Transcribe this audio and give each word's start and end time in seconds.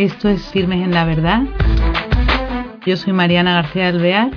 Esto 0.00 0.30
es 0.30 0.40
Firmes 0.48 0.82
en 0.82 0.92
la 0.92 1.04
Verdad. 1.04 1.42
Yo 2.86 2.96
soy 2.96 3.12
Mariana 3.12 3.52
García 3.52 3.88
Alvear. 3.88 4.30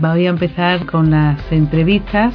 Voy 0.00 0.26
a 0.26 0.30
empezar 0.30 0.86
con 0.86 1.12
las 1.12 1.40
entrevistas. 1.52 2.34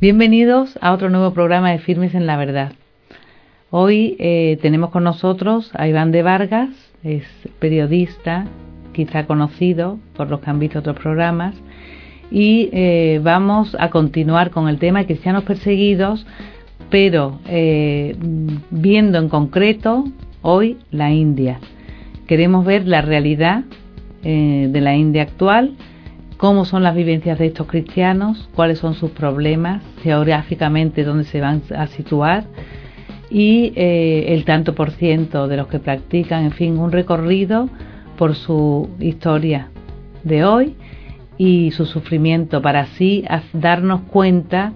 Bienvenidos 0.00 0.76
a 0.80 0.92
otro 0.92 1.10
nuevo 1.10 1.32
programa 1.32 1.70
de 1.70 1.78
Firmes 1.78 2.16
en 2.16 2.26
la 2.26 2.36
Verdad. 2.36 2.72
Hoy 3.70 4.16
eh, 4.18 4.58
tenemos 4.62 4.90
con 4.90 5.04
nosotros 5.04 5.70
a 5.74 5.86
Iván 5.86 6.10
de 6.10 6.24
Vargas, 6.24 6.70
es 7.04 7.24
periodista, 7.60 8.46
quizá 8.92 9.26
conocido 9.28 10.00
por 10.16 10.28
los 10.28 10.40
que 10.40 10.50
han 10.50 10.58
visto 10.58 10.80
otros 10.80 10.98
programas, 10.98 11.54
y 12.34 12.68
eh, 12.72 13.20
vamos 13.22 13.76
a 13.78 13.90
continuar 13.90 14.50
con 14.50 14.68
el 14.68 14.78
tema 14.80 14.98
de 14.98 15.06
cristianos 15.06 15.44
perseguidos, 15.44 16.26
pero 16.90 17.38
eh, 17.46 18.16
viendo 18.72 19.18
en 19.18 19.28
concreto 19.28 20.04
hoy 20.42 20.78
la 20.90 21.12
India. 21.12 21.60
Queremos 22.26 22.66
ver 22.66 22.88
la 22.88 23.02
realidad 23.02 23.62
eh, 24.24 24.66
de 24.68 24.80
la 24.80 24.96
India 24.96 25.22
actual, 25.22 25.74
cómo 26.36 26.64
son 26.64 26.82
las 26.82 26.96
vivencias 26.96 27.38
de 27.38 27.46
estos 27.46 27.68
cristianos, 27.68 28.48
cuáles 28.56 28.80
son 28.80 28.94
sus 28.94 29.12
problemas, 29.12 29.84
geográficamente 30.02 31.04
dónde 31.04 31.22
se 31.22 31.40
van 31.40 31.62
a 31.76 31.86
situar 31.86 32.46
y 33.30 33.72
el 33.76 34.44
tanto 34.44 34.74
por 34.74 34.90
ciento 34.90 35.46
de 35.46 35.56
los 35.56 35.68
que 35.68 35.78
practican, 35.78 36.44
en 36.44 36.52
fin, 36.52 36.78
un 36.78 36.90
recorrido 36.90 37.68
por 38.18 38.34
su 38.34 38.90
historia 38.98 39.68
de 40.24 40.44
hoy 40.44 40.74
y 41.38 41.70
su 41.72 41.86
sufrimiento 41.86 42.62
para 42.62 42.80
así 42.80 43.24
darnos 43.52 44.02
cuenta 44.02 44.72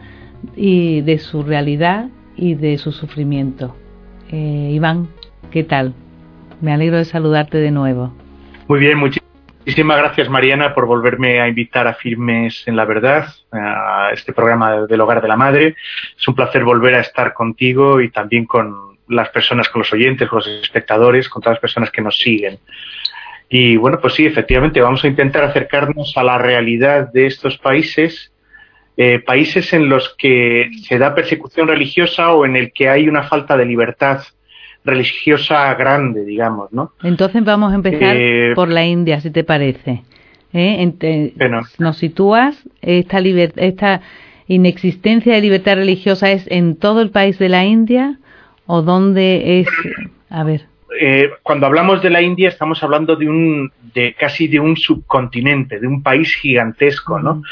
y 0.57 1.01
de 1.03 1.19
su 1.19 1.43
realidad 1.43 2.09
y 2.37 2.55
de 2.55 2.79
su 2.79 2.93
sufrimiento. 2.93 3.77
Eh, 4.31 4.71
Iván, 4.73 5.09
¿qué 5.51 5.65
tal? 5.65 5.95
Me 6.61 6.73
alegro 6.73 6.97
de 6.97 7.05
saludarte 7.05 7.59
de 7.59 7.71
nuevo. 7.71 8.13
Muy 8.69 8.81
bien, 8.81 8.99
muchísimas 8.99 9.99
gracias 9.99 10.29
Mariana 10.29 10.75
por 10.75 10.87
volverme 10.87 11.41
a 11.41 11.49
invitar 11.49 11.87
a 11.87 11.95
Firmes 11.95 12.65
en 12.67 12.77
la 12.77 12.85
Verdad, 12.85 13.29
a 13.53 14.11
este 14.13 14.33
programa 14.33 14.87
del 14.87 15.01
Hogar 15.01 15.23
de 15.23 15.29
la 15.29 15.37
Madre. 15.37 15.77
Es 16.17 16.29
un 16.29 16.35
placer 16.35 16.65
volver 16.65 16.95
a 16.95 17.01
estar 17.01 17.33
contigo 17.33 18.01
y 18.01 18.11
también 18.11 18.45
con 18.45 18.99
las 19.09 19.31
personas, 19.31 19.69
con 19.69 19.81
los 19.81 19.93
oyentes, 19.93 20.29
con 20.29 20.39
los 20.39 20.49
espectadores, 20.49 21.29
con 21.29 21.43
todas 21.43 21.57
las 21.57 21.61
personas 21.61 21.91
que 21.91 22.03
nos 22.03 22.17
siguen. 22.17 22.59
Y 23.49 23.77
bueno, 23.77 23.99
pues 24.01 24.15
sí, 24.15 24.27
efectivamente, 24.27 24.81
vamos 24.81 25.03
a 25.05 25.09
intentar 25.09 25.45
acercarnos 25.45 26.13
a 26.17 26.23
la 26.23 26.39
realidad 26.39 27.11
de 27.13 27.27
estos 27.27 27.57
países, 27.59 28.33
eh, 28.97 29.21
países 29.21 29.73
en 29.73 29.89
los 29.89 30.15
que 30.19 30.71
se 30.87 30.99
da 30.99 31.15
persecución 31.15 31.69
religiosa 31.69 32.33
o 32.33 32.45
en 32.45 32.57
el 32.57 32.73
que 32.73 32.89
hay 32.89 33.09
una 33.09 33.23
falta 33.23 33.57
de 33.57 33.65
libertad 33.65 34.21
religiosa 34.85 35.75
grande, 35.75 36.25
digamos, 36.25 36.73
¿no? 36.73 36.93
Entonces 37.03 37.45
vamos 37.45 37.73
a 37.73 37.77
empezar 37.77 38.17
eh, 38.17 38.53
por 38.55 38.69
la 38.69 38.85
India, 38.85 39.21
si 39.21 39.31
te 39.31 39.45
parece. 39.45 40.03
¿Eh? 40.55 40.93
nos 41.79 41.99
sitúas 41.99 42.57
esta 42.81 43.19
esta 43.19 44.01
inexistencia 44.47 45.35
de 45.35 45.43
libertad 45.43 45.75
religiosa 45.75 46.31
es 46.33 46.47
en 46.51 46.77
todo 46.77 47.03
el 47.03 47.11
país 47.11 47.39
de 47.39 47.51
la 47.51 47.67
India 47.67 48.19
o 48.65 48.81
dónde 48.81 49.61
es 49.61 49.69
a 50.31 50.45
ver 50.45 50.63
eh, 50.99 51.31
cuando 51.43 51.67
hablamos 51.67 52.03
de 52.03 52.11
la 52.11 52.23
India 52.23 52.49
estamos 52.49 52.83
hablando 52.83 53.17
de 53.17 53.29
un 53.29 53.73
de 53.95 54.15
casi 54.15 54.49
de 54.49 54.61
un 54.61 54.77
subcontinente, 54.77 55.81
de 55.81 55.87
un 55.87 56.03
país 56.03 56.35
gigantesco, 56.35 57.19
¿no? 57.19 57.43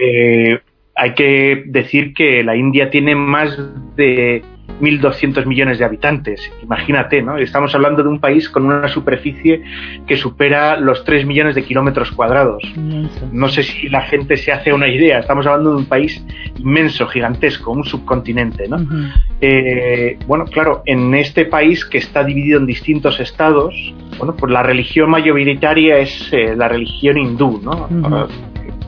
Eh, 0.00 0.58
hay 0.94 1.14
que 1.14 1.64
decir 1.66 2.12
que 2.14 2.42
la 2.42 2.56
India 2.56 2.90
tiene 2.90 3.14
más 3.14 3.56
de 3.96 4.42
1.200 4.80 5.46
millones 5.46 5.78
de 5.78 5.84
habitantes. 5.84 6.50
Imagínate, 6.62 7.22
¿no? 7.22 7.36
Estamos 7.38 7.74
hablando 7.74 8.02
de 8.02 8.08
un 8.08 8.20
país 8.20 8.48
con 8.48 8.64
una 8.64 8.88
superficie 8.88 9.62
que 10.06 10.16
supera 10.16 10.76
los 10.76 11.04
3 11.04 11.26
millones 11.26 11.54
de 11.54 11.62
kilómetros 11.64 12.10
cuadrados. 12.12 12.62
No 13.32 13.48
sé 13.48 13.62
si 13.62 13.88
la 13.88 14.02
gente 14.02 14.36
se 14.36 14.52
hace 14.52 14.72
una 14.72 14.88
idea. 14.88 15.18
Estamos 15.18 15.46
hablando 15.46 15.70
de 15.70 15.76
un 15.76 15.86
país 15.86 16.24
inmenso, 16.58 17.06
gigantesco, 17.06 17.70
un 17.72 17.84
subcontinente, 17.84 18.68
¿no? 18.68 18.78
Eh, 19.40 20.18
bueno, 20.26 20.44
claro, 20.46 20.82
en 20.86 21.14
este 21.14 21.44
país 21.44 21.84
que 21.84 21.98
está 21.98 22.24
dividido 22.24 22.58
en 22.58 22.66
distintos 22.66 23.20
estados, 23.20 23.74
bueno, 24.18 24.34
pues 24.36 24.52
la 24.52 24.62
religión 24.62 25.10
mayoritaria 25.10 25.98
es 25.98 26.32
eh, 26.32 26.54
la 26.56 26.68
religión 26.68 27.18
hindú, 27.18 27.60
¿no? 27.62 27.88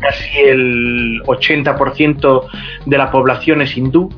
Casi 0.00 0.38
el 0.40 1.22
80% 1.22 2.42
de 2.84 2.98
la 2.98 3.10
población 3.10 3.62
es 3.62 3.76
hindú 3.76 4.10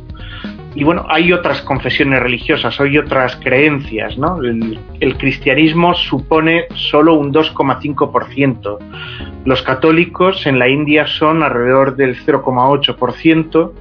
y 0.77 0.85
bueno, 0.85 1.07
hay 1.09 1.33
otras 1.33 1.63
confesiones 1.63 2.21
religiosas, 2.21 2.79
hay 2.79 2.99
otras 2.99 3.35
creencias, 3.37 4.19
¿no? 4.19 4.43
El, 4.43 4.79
el 5.01 5.17
cristianismo 5.17 5.95
supone 5.95 6.67
solo 6.75 7.15
un 7.15 7.33
2,5%. 7.33 8.79
Los 9.47 9.63
católicos 9.63 10.47
en 10.47 10.59
la 10.59 10.69
India 10.69 11.07
son 11.07 11.43
alrededor 11.43 11.97
del 11.97 12.15
0,8%. 12.15 13.73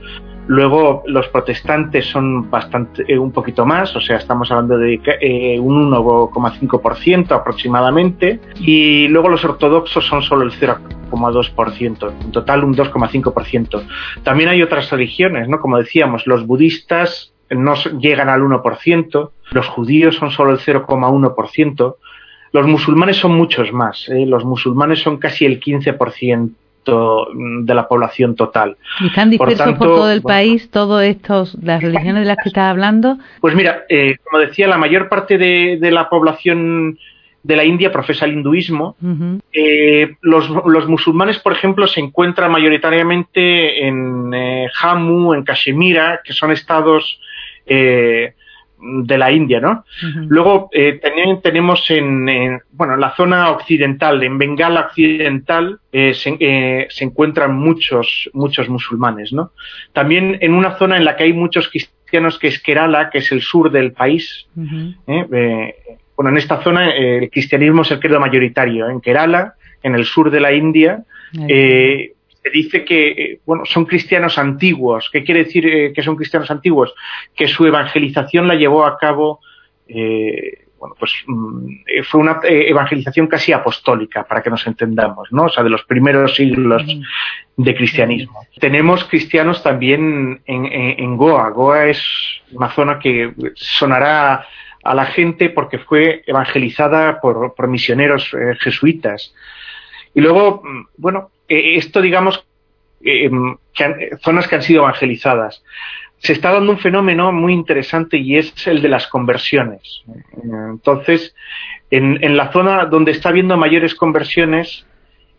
Luego 0.48 1.04
los 1.08 1.28
protestantes 1.30 2.06
son 2.06 2.50
bastante 2.50 3.04
eh, 3.08 3.18
un 3.18 3.32
poquito 3.32 3.66
más, 3.66 3.96
o 3.96 4.02
sea, 4.02 4.18
estamos 4.18 4.52
hablando 4.52 4.78
de 4.78 5.02
eh, 5.22 5.60
un 5.60 5.92
1,5% 5.92 7.32
aproximadamente, 7.32 8.40
y 8.60 9.08
luego 9.08 9.30
los 9.30 9.44
ortodoxos 9.44 10.06
son 10.06 10.22
solo 10.22 10.44
el 10.44 10.52
0,2%, 10.52 12.14
en 12.24 12.32
total 12.32 12.64
un 12.64 12.76
2,5%. 12.76 13.84
También 14.24 14.50
hay 14.50 14.62
otras 14.62 14.92
religiones, 14.92 15.50
¿no? 15.50 15.60
Como 15.60 15.78
decíamos, 15.78 16.28
los 16.28 16.46
budistas 16.46 17.34
no 17.50 17.76
llegan 18.00 18.30
al 18.30 18.42
1%, 18.42 19.30
los 19.52 19.68
judíos 19.68 20.16
son 20.16 20.30
solo 20.30 20.52
el 20.52 20.60
0,1%, 20.60 21.96
los 22.52 22.68
musulmanes 22.68 23.18
son 23.18 23.36
muchos 23.36 23.74
más, 23.74 24.08
¿eh? 24.10 24.26
los 24.26 24.46
musulmanes 24.46 25.00
son 25.02 25.18
casi 25.18 25.46
el 25.46 25.60
15% 25.60 26.52
de 26.86 27.74
la 27.74 27.88
población 27.88 28.36
total. 28.36 28.78
¿Y 29.00 29.08
están 29.08 29.30
dispersos 29.30 29.78
por, 29.78 29.88
todo 29.88 30.12
el 30.12 30.22
país 30.22 30.70
todas 30.70 31.06
estos 31.06 31.58
las 31.62 31.82
religiones 31.82 32.24
de 32.24 32.28
las 32.28 32.38
que 32.42 32.50
estás 32.50 32.70
hablando? 32.70 33.18
Pues 33.42 33.56
mira, 33.56 33.86
eh, 33.90 34.18
como 34.24 34.40
decía, 34.40 34.68
la 34.68 34.78
mayor 34.78 35.10
parte 35.10 35.38
de, 35.38 35.92
la 35.92 36.10
población 36.10 36.98
de 37.44 37.56
la 37.56 37.64
India 37.64 37.92
profesa 37.92 38.26
el 38.26 38.34
hinduismo. 38.34 38.96
Eh, 39.52 40.16
los, 40.22 40.50
los, 40.50 40.88
musulmanes, 40.88 41.40
por 41.40 41.54
ejemplo, 41.54 41.88
se 41.88 42.00
encuentran 42.00 42.52
mayoritariamente 42.52 43.88
en 43.88 44.34
eh, 44.34 44.68
Jammu, 44.74 45.34
en 45.34 45.44
Kashmira, 45.44 46.22
que 46.24 46.34
son 46.34 46.52
estados 46.52 47.20
eh, 47.66 48.34
de 48.86 49.18
la 49.18 49.32
India, 49.32 49.60
¿no? 49.60 49.86
Luego 50.28 50.70
eh, 50.72 51.00
también 51.02 51.42
tenemos 51.42 51.90
en, 51.90 52.62
bueno, 52.72 52.98
la 52.98 53.16
zona 53.16 53.52
occidental, 53.52 54.22
en 54.24 54.38
Bengala 54.38 54.82
occidental, 54.82 55.80
eh, 55.92 56.14
eh, 56.40 56.88
se, 56.90 57.04
encuentran 57.04 57.56
muchos, 57.56 58.30
muchos 58.34 58.70
musulmanes, 58.70 59.34
¿no? 59.34 59.52
También 59.94 60.38
en 60.42 60.54
una 60.54 60.78
zona 60.78 60.98
en 60.98 61.06
la 61.06 61.16
que 61.16 61.24
hay 61.24 61.34
muchos 61.34 61.70
cristianos, 61.70 62.38
que 62.38 62.48
es 62.48 62.62
Kerala, 62.62 63.10
que 63.10 63.20
es 63.20 63.32
el 63.32 63.42
sur 63.42 63.72
del 63.72 63.92
país. 63.92 64.48
bueno, 64.56 66.30
en 66.30 66.38
esta 66.38 66.62
zona 66.62 66.92
el 66.92 67.30
cristianismo 67.30 67.82
es 67.82 67.92
el 67.92 68.00
credo 68.00 68.20
mayoritario. 68.20 68.90
En 68.90 69.02
Kerala, 69.02 69.56
en 69.84 69.96
el 69.96 70.06
sur 70.06 70.32
de 70.32 70.40
la 70.40 70.54
India, 70.54 71.04
se 71.34 72.15
dice 72.50 72.86
que 72.86 73.08
eh, 73.08 73.40
bueno, 73.46 73.66
son 73.66 73.86
cristianos 73.86 74.38
antiguos. 74.38 75.10
¿Qué 75.12 75.24
quiere 75.24 75.46
decir 75.46 75.68
eh, 75.68 75.94
que 75.94 76.04
son 76.04 76.16
cristianos 76.16 76.52
antiguos? 76.52 76.94
Que 77.36 77.48
su 77.48 77.66
evangelización 77.66 78.48
la 78.48 78.56
llevó 78.56 78.86
a 78.86 78.98
cabo, 78.98 79.40
eh, 79.88 80.66
bueno, 80.78 80.96
pues 81.00 81.12
mm, 81.26 81.68
fue 82.04 82.22
una 82.22 82.40
evangelización 82.44 83.28
casi 83.28 83.52
apostólica, 83.52 84.24
para 84.24 84.44
que 84.44 84.50
nos 84.50 84.66
entendamos, 84.68 85.32
¿no? 85.32 85.46
O 85.46 85.50
sea, 85.50 85.64
de 85.64 85.70
los 85.70 85.84
primeros 85.86 86.36
siglos 86.36 86.84
de 87.58 87.76
cristianismo. 87.76 88.46
Tenemos 88.60 89.06
cristianos 89.06 89.64
también 89.64 90.42
en, 90.46 91.18
Goa. 91.18 91.50
Goa 91.50 91.88
es 91.88 92.04
una 92.52 92.70
zona 92.70 93.00
que 93.00 93.34
sonará 93.56 94.46
a 94.84 94.94
la 94.94 95.06
gente 95.06 95.50
porque 95.50 95.80
fue 95.80 96.24
evangelizada 96.28 97.20
por, 97.20 97.56
por 97.56 97.68
misioneros 97.68 98.30
jesuitas. 98.60 99.34
Y 100.14 100.22
luego, 100.22 100.62
mm, 100.64 100.88
bueno, 100.98 101.32
eh, 101.48 101.76
esto 101.76 102.02
digamos, 102.02 102.46
eh, 103.04 103.30
zonas 104.22 104.48
que 104.48 104.56
han 104.56 104.62
sido 104.62 104.82
evangelizadas. 104.82 105.64
Se 106.18 106.34
está 106.34 106.52
dando 106.52 106.72
un 106.72 106.80
fenómeno 106.80 107.32
muy 107.32 107.54
interesante 107.54 108.18
y 108.18 108.38
es 108.38 108.68
el 108.68 108.82
de 108.82 108.90
las 108.90 109.08
conversiones. 109.08 110.04
Entonces, 110.44 111.36
en, 111.92 112.38
la 112.38 112.52
zona 112.52 112.86
donde 112.86 113.12
está 113.12 113.30
habiendo 113.30 113.58
mayores 113.58 113.94
conversiones 113.94 114.86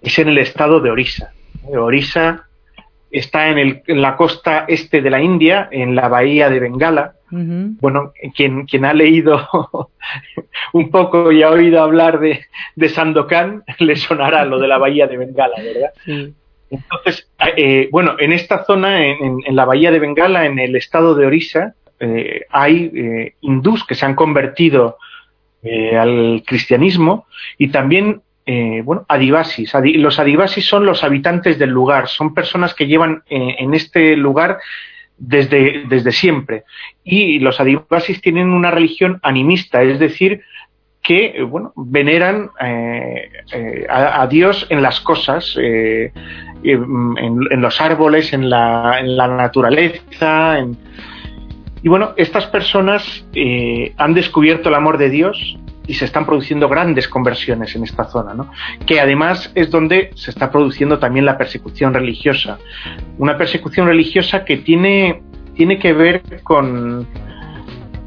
es 0.02 0.18
en 0.18 0.28
el 0.28 0.38
estado 0.38 0.80
de 0.80 0.90
Orissa. 0.90 1.32
Orissa 1.64 2.45
está 3.18 3.48
en, 3.48 3.58
el, 3.58 3.82
en, 3.86 4.02
la 4.02 4.16
costa 4.16 4.64
este 4.68 5.00
de 5.00 5.10
la 5.10 5.20
India, 5.20 5.68
en 5.70 5.94
la 5.94 6.08
bahía 6.08 6.50
de 6.50 6.60
Bengala. 6.60 7.12
Bueno, 7.28 8.12
quien, 8.36 8.66
quien 8.66 8.84
ha 8.84 8.94
leído 8.94 9.48
un 10.72 10.90
poco 10.90 11.32
y 11.32 11.42
ha 11.42 11.50
oído 11.50 11.82
hablar 11.82 12.20
de, 12.20 12.46
de 12.76 12.88
Sandokan, 12.88 13.64
le 13.78 13.96
sonará 13.96 14.44
lo 14.44 14.58
de 14.58 14.68
la 14.68 14.78
bahía 14.78 15.06
de 15.06 15.16
Bengala, 15.16 15.56
¿verdad? 15.56 16.32
Entonces, 16.70 17.28
bueno, 17.90 18.16
en 18.18 18.32
esta 18.32 18.64
zona, 18.64 19.04
en, 19.04 19.42
la 19.48 19.64
bahía 19.64 19.90
de 19.90 19.98
Bengala, 19.98 20.46
en 20.46 20.58
el 20.58 20.76
estado 20.76 21.14
de 21.14 21.26
Orissa, 21.26 21.74
hay 22.50 23.32
hindús 23.40 23.84
que 23.84 23.94
se 23.94 24.06
han 24.06 24.14
convertido 24.14 24.98
al 25.98 26.42
cristianismo 26.46 27.26
y 27.58 27.68
también 27.68 28.22
eh, 28.48 28.80
bueno, 28.84 29.04
adivasis. 29.08 29.72
los 29.96 30.20
adivasis 30.20 30.64
son 30.64 30.86
los 30.86 31.02
habitantes 31.02 31.58
del 31.58 31.70
lugar, 31.70 32.06
son 32.06 32.32
personas 32.32 32.74
que 32.74 32.86
llevan 32.86 33.24
eh, 33.28 33.56
en 33.58 33.74
este 33.74 34.16
lugar 34.16 34.58
desde, 35.18 35.82
desde 35.88 36.12
siempre. 36.12 36.62
Y 37.02 37.40
los 37.40 37.58
adivasis 37.58 38.20
tienen 38.20 38.50
una 38.50 38.70
religión 38.70 39.18
animista, 39.24 39.82
es 39.82 39.98
decir, 39.98 40.42
que 41.02 41.42
bueno, 41.42 41.72
veneran 41.74 42.50
eh, 42.60 43.86
a, 43.88 44.24
Dios 44.28 44.66
en 44.70 44.80
las 44.80 45.00
cosas, 45.00 45.56
en, 45.56 46.12
los 47.60 47.80
árboles, 47.80 48.32
en 48.32 48.48
la, 48.48 48.98
en 49.00 49.16
la 49.16 49.26
naturaleza. 49.26 50.58
Y 51.82 51.88
bueno, 51.88 52.12
estas 52.16 52.46
personas 52.46 53.26
han 53.96 54.14
descubierto 54.14 54.68
el 54.68 54.74
amor 54.76 54.98
de 54.98 55.10
Dios 55.10 55.58
y 55.86 55.94
se 55.94 56.04
están 56.04 56.26
produciendo 56.26 56.68
grandes 56.68 57.08
conversiones 57.08 57.74
en 57.76 57.84
esta 57.84 58.04
zona, 58.04 58.34
¿no? 58.34 58.50
que 58.86 59.00
además 59.00 59.50
es 59.54 59.70
donde 59.70 60.10
se 60.14 60.30
está 60.30 60.50
produciendo 60.50 60.98
también 60.98 61.24
la 61.24 61.38
persecución 61.38 61.94
religiosa. 61.94 62.58
Una 63.18 63.36
persecución 63.36 63.86
religiosa 63.86 64.44
que 64.44 64.58
tiene, 64.58 65.22
tiene 65.54 65.78
que 65.78 65.92
ver 65.92 66.22
con, 66.42 67.06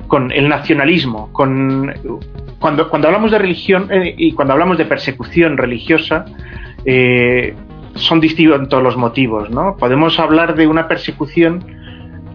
con 0.07 0.31
el 0.31 0.49
nacionalismo, 0.49 1.31
con, 1.31 1.93
cuando, 2.59 2.89
cuando 2.89 3.07
hablamos 3.07 3.31
de 3.31 3.39
religión 3.39 3.87
eh, 3.91 4.15
y 4.17 4.33
cuando 4.33 4.53
hablamos 4.53 4.77
de 4.77 4.85
persecución 4.85 5.57
religiosa, 5.57 6.25
eh, 6.85 7.55
son 7.95 8.19
distintos 8.19 8.83
los 8.83 8.97
motivos. 8.97 9.49
¿no? 9.49 9.75
Podemos 9.77 10.19
hablar 10.19 10.55
de 10.55 10.67
una 10.67 10.87
persecución 10.87 11.63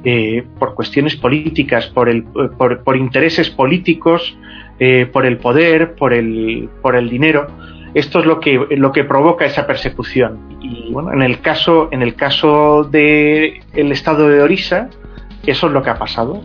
eh, 0.04 0.44
por 0.58 0.74
cuestiones 0.74 1.16
políticas, 1.16 1.86
por, 1.86 2.08
el, 2.08 2.24
por, 2.24 2.82
por 2.82 2.96
intereses 2.96 3.50
políticos, 3.50 4.36
eh, 4.78 5.06
por 5.12 5.26
el 5.26 5.38
poder, 5.38 5.94
por 5.94 6.12
el, 6.12 6.68
por 6.82 6.96
el 6.96 7.08
dinero. 7.08 7.46
Esto 7.94 8.20
es 8.20 8.26
lo 8.26 8.40
que, 8.40 8.66
lo 8.70 8.90
que 8.92 9.04
provoca 9.04 9.44
esa 9.44 9.66
persecución. 9.66 10.58
Y 10.60 10.92
bueno, 10.92 11.12
en 11.12 11.22
el 11.22 11.40
caso, 11.40 11.88
en 11.92 12.02
el 12.02 12.14
caso 12.16 12.84
del 12.84 13.60
el 13.72 13.92
estado 13.92 14.28
de 14.28 14.42
Orissa, 14.42 14.90
eso 15.46 15.66
es 15.68 15.72
lo 15.72 15.82
que 15.82 15.90
ha 15.90 15.98
pasado. 15.98 16.42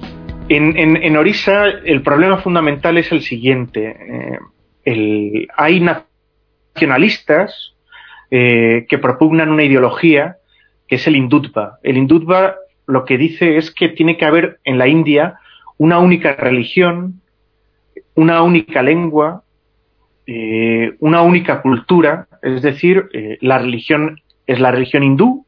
En, 0.47 0.77
en, 0.77 1.17
Orissa 1.17 1.65
el 1.65 2.01
problema 2.01 2.37
fundamental 2.37 2.97
es 2.97 3.11
el 3.11 3.21
siguiente. 3.21 4.39
Eh, 4.85 5.47
hay 5.55 5.79
nacionalistas 6.75 7.75
eh, 8.31 8.85
que 8.89 8.97
propugnan 8.97 9.49
una 9.49 9.63
ideología 9.63 10.37
que 10.87 10.95
es 10.95 11.07
el 11.07 11.15
hindutva. 11.15 11.79
El 11.83 11.97
hindutva 11.97 12.55
lo 12.87 13.05
que 13.05 13.17
dice 13.17 13.57
es 13.57 13.71
que 13.71 13.89
tiene 13.89 14.17
que 14.17 14.25
haber 14.25 14.59
en 14.63 14.77
la 14.77 14.87
India 14.87 15.35
una 15.77 15.99
única 15.99 16.33
religión, 16.35 17.21
una 18.19 18.41
única 18.43 18.83
lengua, 18.83 19.43
eh, 20.27 20.93
una 20.99 21.21
única 21.21 21.61
cultura, 21.61 22.27
es 22.41 22.61
decir, 22.61 23.05
eh, 23.13 23.37
la 23.39 23.59
religión 23.59 24.19
es 24.45 24.59
la 24.59 24.71
religión 24.71 25.03
hindú, 25.03 25.45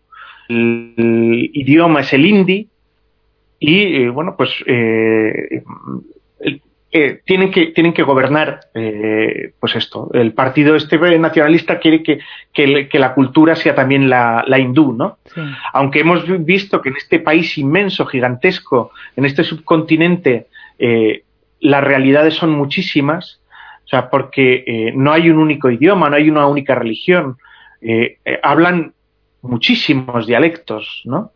el, 0.48 1.50
idioma 1.54 2.00
es 2.00 2.14
el 2.14 2.26
hindi 2.26 2.70
y 3.60 4.04
eh, 4.04 4.10
bueno, 4.10 4.36
pues 4.38 4.52
tienen 7.26 7.52
que 7.52 7.68
tienen 7.68 7.94
que 7.94 8.04
gobernar 8.04 8.62
pues 9.60 9.76
esto. 9.76 10.10
El 10.14 10.34
partido 10.34 10.76
este 10.76 10.98
nacionalista 11.20 11.78
quiere 11.80 12.04
que, 12.04 12.20
que, 12.54 13.00
la 13.00 13.14
cultura 13.14 13.56
sea 13.56 13.76
también 13.76 14.10
la, 14.10 14.46
hindú 14.58 14.94
no 14.94 15.18
aunque 15.74 16.00
hemos 16.00 16.24
visto 16.46 16.82
que 16.82 16.90
en 16.90 16.96
este 16.96 17.20
país 17.20 17.58
inmenso 17.58 18.06
gigantesco 18.06 18.92
en 19.18 19.26
este 19.26 19.44
subcontinente 19.44 20.48
las 21.62 21.84
realidades 21.84 22.34
son 22.34 22.52
muchísimas, 22.52 23.40
o 23.86 23.88
sea, 23.88 24.10
porque 24.10 24.64
eh, 24.66 24.92
no 24.96 25.14
hay 25.14 25.30
un 25.30 25.38
único 25.38 25.70
idioma, 25.70 26.10
no 26.10 26.16
hay 26.16 26.30
una 26.30 26.48
única 26.48 26.76
religión, 26.76 27.38
eh, 27.82 28.18
eh, 28.26 28.40
hablan 28.44 28.94
muchísimos 29.42 30.28
dialectos, 30.28 31.02
¿no? 31.06 31.32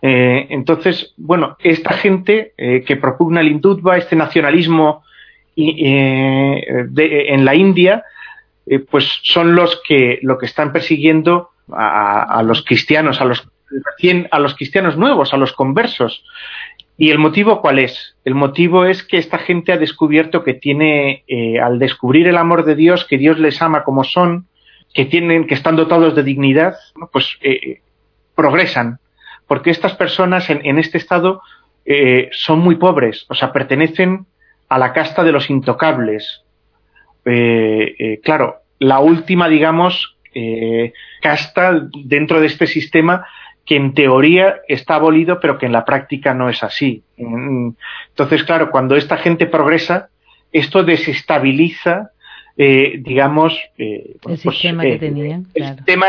entonces, 0.00 1.12
bueno, 1.16 1.56
esta 1.58 1.92
gente 1.92 2.52
que 2.56 2.96
propugna 3.00 3.40
el 3.40 3.48
hindutva, 3.48 3.96
este 3.96 4.14
nacionalismo 4.14 5.02
en 5.56 7.44
la 7.44 7.54
India, 7.56 8.04
pues 8.92 9.18
son 9.24 9.56
los 9.56 9.82
que, 9.88 10.20
lo 10.22 10.38
que 10.38 10.46
están 10.46 10.72
persiguiendo 10.72 11.50
a, 11.72 12.22
a 12.38 12.44
los 12.44 12.64
cristianos, 12.64 13.20
a 13.20 13.24
los, 13.24 13.48
a 14.30 14.38
los 14.38 14.54
cristianos 14.54 14.96
nuevos, 14.96 15.34
a 15.34 15.36
los 15.36 15.52
conversos. 15.52 16.22
¿Y 17.00 17.12
el 17.12 17.18
motivo 17.18 17.60
cuál 17.60 17.78
es? 17.78 18.16
El 18.24 18.34
motivo 18.34 18.84
es 18.84 19.04
que 19.04 19.18
esta 19.18 19.38
gente 19.38 19.72
ha 19.72 19.78
descubierto 19.78 20.42
que 20.42 20.54
tiene, 20.54 21.22
eh, 21.28 21.60
al 21.60 21.78
descubrir 21.78 22.26
el 22.26 22.36
amor 22.36 22.64
de 22.64 22.74
Dios, 22.74 23.04
que 23.04 23.16
Dios 23.16 23.38
les 23.38 23.62
ama 23.62 23.84
como 23.84 24.02
son, 24.02 24.48
que 24.92 25.04
tienen, 25.04 25.46
que 25.46 25.54
están 25.54 25.76
dotados 25.76 26.16
de 26.16 26.24
dignidad, 26.24 26.74
pues 27.12 27.38
eh, 27.40 27.82
progresan. 28.34 28.98
Porque 29.46 29.70
estas 29.70 29.94
personas 29.94 30.50
en, 30.50 30.78
este 30.80 30.98
estado 30.98 31.40
eh, 31.86 32.30
son 32.32 32.58
muy 32.58 32.74
pobres, 32.74 33.26
o 33.28 33.34
sea, 33.34 33.52
pertenecen 33.52 34.26
a 34.68 34.76
la 34.76 34.92
casta 34.92 35.22
de 35.22 35.32
los 35.32 35.48
intocables. 35.50 36.42
claro, 38.24 38.56
la 38.80 38.98
última, 38.98 39.48
digamos, 39.48 40.16
casta 41.22 41.88
dentro 42.04 42.40
de 42.40 42.48
este 42.48 42.66
sistema 42.66 43.24
que 43.68 43.76
en 43.76 43.92
teoría 43.92 44.62
está 44.66 44.94
abolido, 44.94 45.40
pero 45.40 45.58
que 45.58 45.66
en 45.66 45.72
la 45.72 45.84
práctica 45.84 46.32
no 46.32 46.48
es 46.48 46.62
así. 46.62 47.02
Entonces, 47.18 48.42
claro, 48.44 48.70
cuando 48.70 48.96
esta 48.96 49.18
gente 49.18 49.44
progresa, 49.44 50.08
esto 50.50 50.84
desestabiliza, 50.84 52.12
eh, 52.56 52.94
digamos, 52.98 53.52
eh, 53.76 54.12
el 54.14 54.20
pues, 54.22 54.40
sistema 54.40 54.82
que 54.84 54.94
eh, 54.94 55.74
sistema 55.76 56.06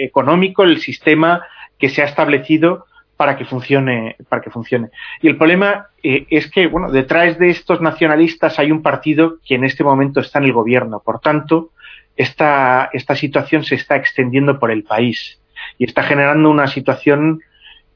económico, 0.00 0.64
el 0.64 0.80
sistema 0.80 1.46
que 1.78 1.88
se 1.88 2.02
ha 2.02 2.06
establecido 2.06 2.86
para 3.16 3.36
que 3.36 3.44
funcione, 3.44 4.16
para 4.28 4.42
que 4.42 4.50
funcione. 4.50 4.88
Y 5.22 5.28
el 5.28 5.36
problema 5.36 5.86
es 6.02 6.50
que, 6.50 6.66
bueno, 6.66 6.90
detrás 6.90 7.38
de 7.38 7.50
estos 7.50 7.80
nacionalistas 7.80 8.58
hay 8.58 8.72
un 8.72 8.82
partido 8.82 9.36
que 9.46 9.54
en 9.54 9.62
este 9.62 9.84
momento 9.84 10.18
está 10.18 10.40
en 10.40 10.46
el 10.46 10.52
gobierno. 10.52 11.00
Por 11.04 11.20
tanto, 11.20 11.70
esta, 12.16 12.90
esta 12.92 13.14
situación 13.14 13.62
se 13.62 13.76
está 13.76 13.94
extendiendo 13.94 14.58
por 14.58 14.72
el 14.72 14.82
país 14.82 15.38
y 15.76 15.84
está 15.84 16.02
generando 16.02 16.50
una 16.50 16.66
situación 16.66 17.40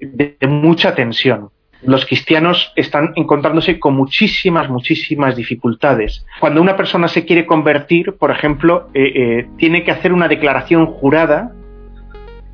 de, 0.02 0.36
mucha 0.46 0.94
tensión. 0.94 1.50
Los 1.84 2.06
cristianos 2.06 2.72
están 2.76 3.12
encontrándose 3.16 3.80
con 3.80 3.94
muchísimas, 3.94 4.70
muchísimas 4.70 5.34
dificultades. 5.34 6.24
Cuando 6.38 6.62
una 6.62 6.76
persona 6.76 7.08
se 7.08 7.24
quiere 7.24 7.44
convertir, 7.44 8.12
por 8.12 8.30
ejemplo, 8.30 8.88
eh, 8.94 9.12
eh, 9.14 9.46
tiene 9.56 9.82
que 9.82 9.90
hacer 9.90 10.12
una 10.12 10.28
declaración 10.28 10.86
jurada, 10.86 11.52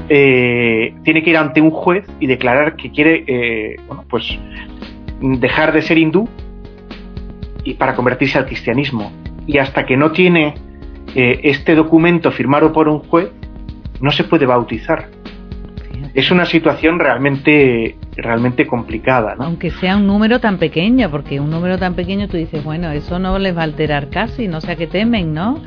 eh, 0.08 0.94
tiene 1.04 1.22
que 1.22 1.30
ir 1.30 1.36
ante 1.36 1.60
un 1.60 1.70
juez 1.70 2.06
y 2.20 2.26
declarar 2.26 2.76
que 2.76 2.90
quiere, 2.90 3.76
bueno, 3.86 4.04
pues 4.08 4.38
dejar 5.20 5.72
de 5.72 5.82
ser 5.82 5.98
hindú 5.98 6.26
y 7.64 7.74
para 7.74 7.94
convertirse 7.94 8.38
al 8.38 8.46
cristianismo. 8.46 9.12
Y 9.46 9.58
hasta 9.58 9.84
que 9.84 9.96
no 9.96 10.12
tiene 10.12 10.54
este 11.14 11.74
documento 11.74 12.30
firmado 12.30 12.72
por 12.72 12.88
un 12.88 13.00
juez, 13.00 13.30
no 14.00 14.10
se 14.10 14.24
puede 14.24 14.46
bautizar. 14.46 15.08
Es 16.14 16.30
una 16.30 16.46
situación 16.46 16.98
realmente, 16.98 17.96
realmente 18.16 18.66
complicada, 18.66 19.34
¿no? 19.36 19.44
Aunque 19.44 19.70
sea 19.70 19.96
un 19.96 20.06
número 20.06 20.40
tan 20.40 20.58
pequeño, 20.58 21.10
porque 21.10 21.40
un 21.40 21.50
número 21.50 21.78
tan 21.78 21.94
pequeño 21.94 22.28
tú 22.28 22.36
dices, 22.36 22.64
bueno, 22.64 22.90
eso 22.90 23.18
no 23.18 23.38
les 23.38 23.56
va 23.56 23.60
a 23.60 23.64
alterar 23.64 24.08
casi, 24.08 24.48
no 24.48 24.60
sé 24.60 24.72
a 24.72 24.76
qué 24.76 24.86
temen, 24.86 25.34
¿no? 25.34 25.62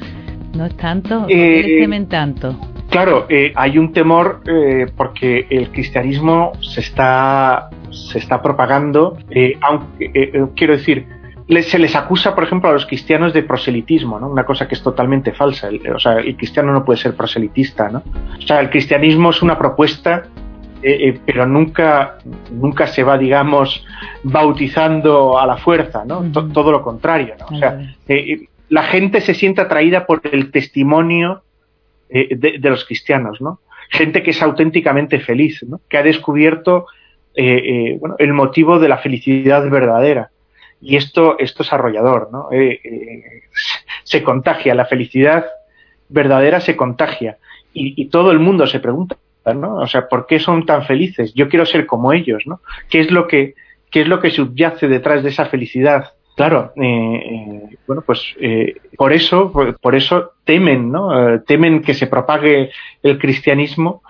No 0.56 0.66
es 0.66 0.76
tanto, 0.76 1.20
¿por 1.22 1.28
qué 1.28 1.62
les 1.64 1.72
eh, 1.72 1.80
temen 1.82 2.08
tanto? 2.08 2.60
Claro, 2.90 3.26
eh, 3.30 3.54
hay 3.56 3.78
un 3.78 3.94
temor 3.94 4.42
eh, 4.46 4.88
porque 4.98 5.48
el 5.50 5.70
cristianismo 5.72 6.52
se 6.62 6.82
está, 6.82 7.70
se 7.90 8.18
está 8.18 8.42
propagando, 8.42 9.18
aunque, 9.62 10.50
quiero 10.56 10.74
decir, 10.74 11.08
se 11.48 11.80
les 11.80 11.96
acusa, 11.96 12.34
por 12.36 12.44
ejemplo, 12.44 12.70
a 12.70 12.74
los 12.74 12.86
cristianos 12.86 13.34
de 13.34 13.44
proselitismo, 13.44 14.20
¿no? 14.20 14.28
Una 14.28 14.46
cosa 14.46 14.68
que 14.68 14.76
es 14.76 14.84
totalmente 14.84 15.32
falsa. 15.32 15.70
o 15.94 16.00
sea, 16.00 16.14
el 16.20 16.36
cristiano 16.36 16.72
no 16.72 16.84
puede 16.84 17.00
ser 17.00 17.16
proselitista, 17.16 17.90
¿no? 17.90 18.04
O 18.38 18.42
sea, 18.42 18.60
el 18.60 18.70
cristianismo 18.70 19.30
es 19.30 19.42
una 19.42 19.58
propuesta, 19.58 20.24
eh, 20.84 21.10
eh, 21.10 21.20
pero 21.26 21.46
nunca, 21.46 22.18
nunca 22.52 22.88
se 22.88 23.04
va, 23.04 23.18
digamos, 23.18 23.86
bautizando 24.24 25.40
a 25.40 25.46
la 25.46 25.58
fuerza, 25.58 26.04
¿no? 26.06 26.24
todo 26.32 26.72
lo 26.72 26.82
contrario, 26.82 27.36
¿no? 27.40 27.56
O 27.56 27.60
sea, 27.60 27.96
eh, 28.08 28.48
la 28.70 28.84
gente 28.84 29.22
se 29.22 29.34
siente 29.34 29.62
atraída 29.62 30.06
por 30.06 30.22
el 30.32 30.52
testimonio 30.52 31.44
de, 32.10 32.58
de, 32.60 32.70
los 32.70 32.84
cristianos, 32.86 33.40
¿no? 33.42 33.60
Gente 33.90 34.22
que 34.22 34.32
es 34.32 34.42
auténticamente 34.42 35.20
feliz, 35.20 35.64
¿no? 35.68 35.80
Que 35.88 35.98
ha 35.98 36.04
descubierto, 36.04 36.88
bueno, 38.00 38.16
el 38.18 38.34
motivo 38.34 38.80
de 38.80 38.90
la 38.90 38.98
felicidad 38.98 39.70
verdadera 39.70 40.30
y 40.82 40.96
esto, 40.96 41.38
esto 41.40 41.64
es 41.64 41.72
arrollador, 41.72 42.30
¿no? 42.32 42.52
Eh, 42.52 42.80
eh, 42.84 43.44
se 44.04 44.24
contagia, 44.24 44.76
la 44.76 44.86
felicidad 44.86 45.46
verdadera 46.10 46.60
se 46.60 46.76
contagia 46.76 47.38
y, 47.74 48.10
todo 48.10 48.32
el 48.32 48.40
mundo 48.40 48.68
se 48.68 48.80
pregunta, 48.80 49.16
¿no? 49.56 49.76
O 49.76 49.88
sea, 49.88 50.10
¿por 50.10 50.26
qué 50.28 50.40
son 50.40 50.66
tan 50.66 50.84
felices? 50.86 51.34
Yo 51.34 51.48
quiero 51.48 51.66
ser 51.66 51.86
como 51.86 52.12
ellos, 52.12 52.44
¿no? 52.46 52.60
¿Qué 52.90 53.00
es 53.00 53.12
lo 53.12 53.28
que, 53.28 53.56
qué 53.90 54.02
es 54.02 54.08
lo 54.08 54.20
que 54.20 54.32
subyace 54.32 54.88
detrás 54.90 55.24
de 55.24 55.30
esa 55.30 55.46
felicidad? 55.46 56.12
Claro, 56.36 56.74
eh, 56.76 56.82
eh, 56.84 57.78
bueno, 57.86 58.04
pues 58.06 58.36
eh, 58.40 58.76
por 58.98 59.14
eso, 59.14 59.52
por, 59.82 59.96
eso 59.96 60.32
temen, 60.44 60.92
¿no? 60.92 61.42
temen 61.42 61.82
que 61.82 61.94
se 61.94 62.08
propague 62.08 62.72
el 63.04 63.20
cristianismo 63.20 64.02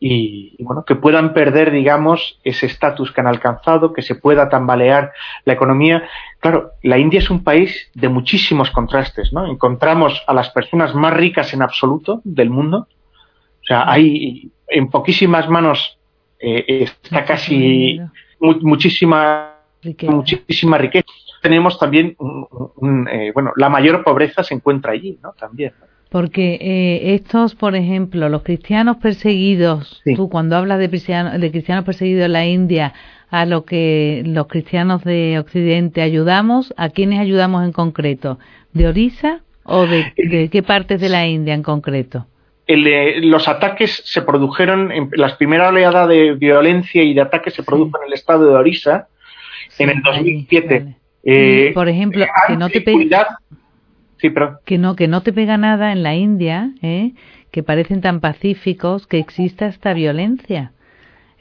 y, 0.00 0.56
bueno, 0.64 0.84
que 0.84 0.96
puedan 0.96 1.34
perder, 1.34 1.70
digamos, 1.70 2.40
ese 2.42 2.66
estatus 2.66 3.12
que 3.12 3.20
han 3.20 3.26
alcanzado, 3.26 3.92
que 3.92 4.00
se 4.00 4.14
pueda 4.14 4.48
tambalear 4.48 5.12
la 5.44 5.52
economía. 5.52 6.08
Claro, 6.38 6.72
la 6.82 6.98
India 6.98 7.18
es 7.18 7.28
un 7.28 7.44
país 7.44 7.90
de 7.94 8.08
muchísimos 8.08 8.70
contrastes, 8.70 9.32
¿no? 9.32 9.46
Encontramos 9.46 10.22
a 10.26 10.32
las 10.32 10.48
personas 10.50 10.94
más 10.94 11.12
ricas 11.12 11.52
en 11.52 11.60
absoluto 11.60 12.22
del 12.24 12.48
mundo. 12.48 12.88
O 13.60 13.64
sea, 13.64 13.90
hay 13.90 14.50
en 14.68 14.88
poquísimas 14.88 15.48
manos 15.48 15.98
está 16.38 17.26
casi 17.26 18.00
muchísima 18.40 19.56
muchísima 20.02 20.78
riqueza 20.78 21.06
tenemos 21.40 21.78
también, 21.78 22.16
eh, 23.10 23.30
bueno, 23.32 23.52
la 23.56 23.68
mayor 23.68 24.04
pobreza 24.04 24.42
se 24.42 24.54
encuentra 24.54 24.92
allí, 24.92 25.18
¿no? 25.22 25.32
También. 25.32 25.72
Porque 26.10 26.58
eh, 26.60 27.14
estos, 27.14 27.54
por 27.54 27.76
ejemplo, 27.76 28.28
los 28.28 28.42
cristianos 28.42 28.96
perseguidos, 28.96 30.02
tú 30.16 30.28
cuando 30.28 30.56
hablas 30.56 30.78
de, 30.78 30.88
de 30.88 31.50
cristianos 31.50 31.84
perseguidos 31.84 32.26
en 32.26 32.32
la 32.32 32.46
India, 32.46 32.92
a 33.30 33.46
lo 33.46 33.64
que 33.64 34.22
los 34.26 34.48
cristianos 34.48 35.04
de 35.04 35.38
Occidente 35.38 36.02
ayudamos, 36.02 36.74
¿a 36.76 36.88
quiénes 36.88 37.20
ayudamos 37.20 37.64
en 37.64 37.72
concreto? 37.72 38.40
¿De 38.72 38.88
Orisa 38.88 39.40
o 39.62 39.86
de, 39.86 40.12
de 40.16 40.48
qué 40.50 40.62
partes 40.64 41.00
de 41.00 41.08
la 41.08 41.26
India 41.26 41.54
en 41.54 41.62
concreto? 41.62 42.26
los 42.76 43.48
ataques 43.48 44.02
se 44.04 44.22
produjeron, 44.22 44.92
en, 44.92 45.10
las 45.12 45.34
primeras 45.34 45.70
oleadas 45.70 46.08
de 46.08 46.34
violencia 46.34 47.02
y 47.02 47.14
de 47.14 47.20
ataques 47.20 47.54
se 47.54 47.62
produjo 47.62 47.98
en 48.00 48.06
el 48.06 48.12
estado 48.12 48.46
de 48.46 48.54
Orisa 48.54 49.08
en 49.78 49.90
el 49.90 50.02
2007. 50.02 50.94
Eh, 51.24 51.72
por 51.74 51.88
ejemplo, 51.88 52.26
que 52.46 52.56
no 52.56 52.68
te 52.68 52.80
que 54.64 54.78
no 54.78 54.96
que 54.96 55.08
no 55.08 55.22
te 55.22 55.32
pega 55.32 55.56
nada 55.56 55.92
en 55.92 56.02
la 56.02 56.14
India, 56.14 56.72
¿eh? 56.82 57.12
que 57.50 57.62
parecen 57.62 58.00
tan 58.00 58.20
pacíficos 58.20 59.06
que 59.06 59.18
exista 59.18 59.66
esta 59.66 59.92
violencia. 59.92 60.72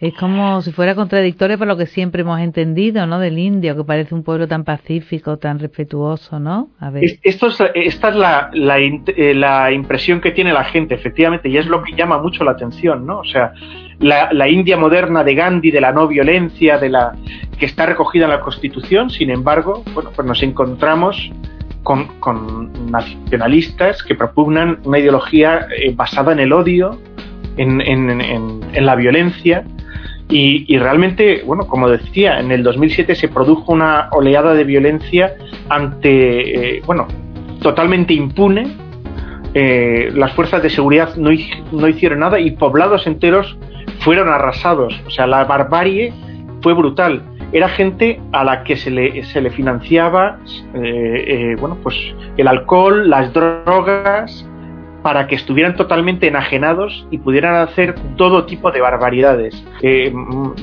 Es 0.01 0.13
como 0.13 0.62
si 0.62 0.71
fuera 0.71 0.95
contradictorio 0.95 1.57
por 1.57 1.67
lo 1.67 1.75
que 1.75 1.86
siempre 1.86 2.21
hemos 2.21 2.39
entendido, 2.39 3.05
¿no? 3.05 3.19
Del 3.19 3.38
indio, 3.38 3.75
que 3.75 3.83
parece 3.83 4.15
un 4.15 4.24
pueblo 4.24 4.48
tan 4.48 4.63
pacífico, 4.63 5.38
tan 5.38 5.59
respetuoso, 5.59 6.39
¿no? 6.39 6.69
A 6.79 6.89
ver. 6.89 7.19
Esto 7.21 7.48
es, 7.48 7.62
esta 7.75 8.09
es 8.09 8.15
la, 8.15 8.50
la, 8.53 8.79
eh, 8.79 9.33
la, 9.33 9.74
impresión 9.74 10.21
que 10.21 10.31
tiene 10.31 10.53
la 10.53 10.63
gente, 10.63 10.95
efectivamente, 10.95 11.50
y 11.50 11.57
es 11.57 11.65
lo 11.65 11.83
que 11.83 11.93
llama 11.98 12.17
mucho 12.17 12.45
la 12.45 12.51
atención, 12.51 13.05
¿no? 13.05 13.19
O 13.19 13.25
sea, 13.25 13.51
la, 14.00 14.31
la 14.31 14.48
India 14.48 14.77
moderna 14.77 15.25
de 15.25 15.36
Gandhi, 15.36 15.69
de 15.69 15.81
la 15.81 15.91
no 15.91 16.07
violencia, 16.07 16.77
de 16.77 16.88
la 16.88 17.12
que 17.57 17.65
está 17.65 17.86
recogida 17.86 18.24
en 18.24 18.31
la 18.31 18.39
Constitución, 18.39 19.09
sin 19.09 19.29
embargo, 19.29 19.83
bueno, 19.93 20.12
pues 20.15 20.25
nos 20.25 20.41
encontramos 20.41 21.29
con, 21.89 22.05
con 22.19 22.91
nacionalistas 22.91 24.03
que 24.03 24.13
propugnan 24.13 24.77
una 24.84 25.00
ideología 25.00 25.65
eh, 25.75 25.91
basada 25.96 26.34
en 26.34 26.39
el 26.39 26.53
odio, 26.53 27.00
en, 27.58 27.81
en, 27.81 28.22
en, 28.22 28.62
en 28.74 28.86
la 28.86 28.96
violencia, 28.96 29.65
y, 30.29 30.77
realmente, 30.77 31.41
bueno, 31.43 31.65
como 31.65 31.89
decía, 31.89 32.39
en 32.39 32.51
el 32.51 32.62
2007 32.62 33.15
se 33.15 33.27
produjo 33.27 33.74
una 33.74 34.10
oleada 34.12 34.53
de 34.53 34.65
violencia 34.65 35.34
ante, 35.67 36.75
eh, 36.77 36.84
bueno, 36.86 37.08
totalmente 37.60 38.13
impune. 38.13 38.67
Eh, 39.55 40.12
las 40.13 40.31
fuerzas 40.34 40.62
de 40.62 40.69
seguridad 40.69 41.15
no, 41.15 41.31
no 41.72 41.88
hicieron 41.88 42.19
nada 42.19 42.39
y 42.39 42.51
poblados 42.51 43.08
enteros 43.08 43.58
fueron 44.01 44.29
arrasados. 44.29 44.93
O 45.08 45.10
sea, 45.10 45.25
la 45.25 45.43
barbarie 45.46 46.13
fue 46.62 46.74
brutal. 46.74 47.24
Era 47.51 47.70
gente 47.70 48.22
a 48.32 48.44
la 48.44 48.63
que 48.63 48.77
se 48.77 48.91
le, 48.91 49.24
se 49.24 49.41
le 49.41 49.50
financiaba, 49.50 50.39
eh, 50.74 51.56
bueno, 51.60 51.77
pues 51.82 51.96
el 52.38 52.48
alcohol, 52.48 53.10
las 53.10 53.34
drogas, 53.34 54.46
para 55.01 55.27
que 55.27 55.36
estuvieran 55.36 55.75
totalmente 55.75 56.27
enajenados 56.27 57.08
y 57.10 57.20
pudieran 57.20 57.56
hacer 57.56 57.96
todo 58.18 58.46
tipo 58.46 58.72
de 58.72 58.82
barbaridades. 58.82 59.63
Eh, 59.82 60.13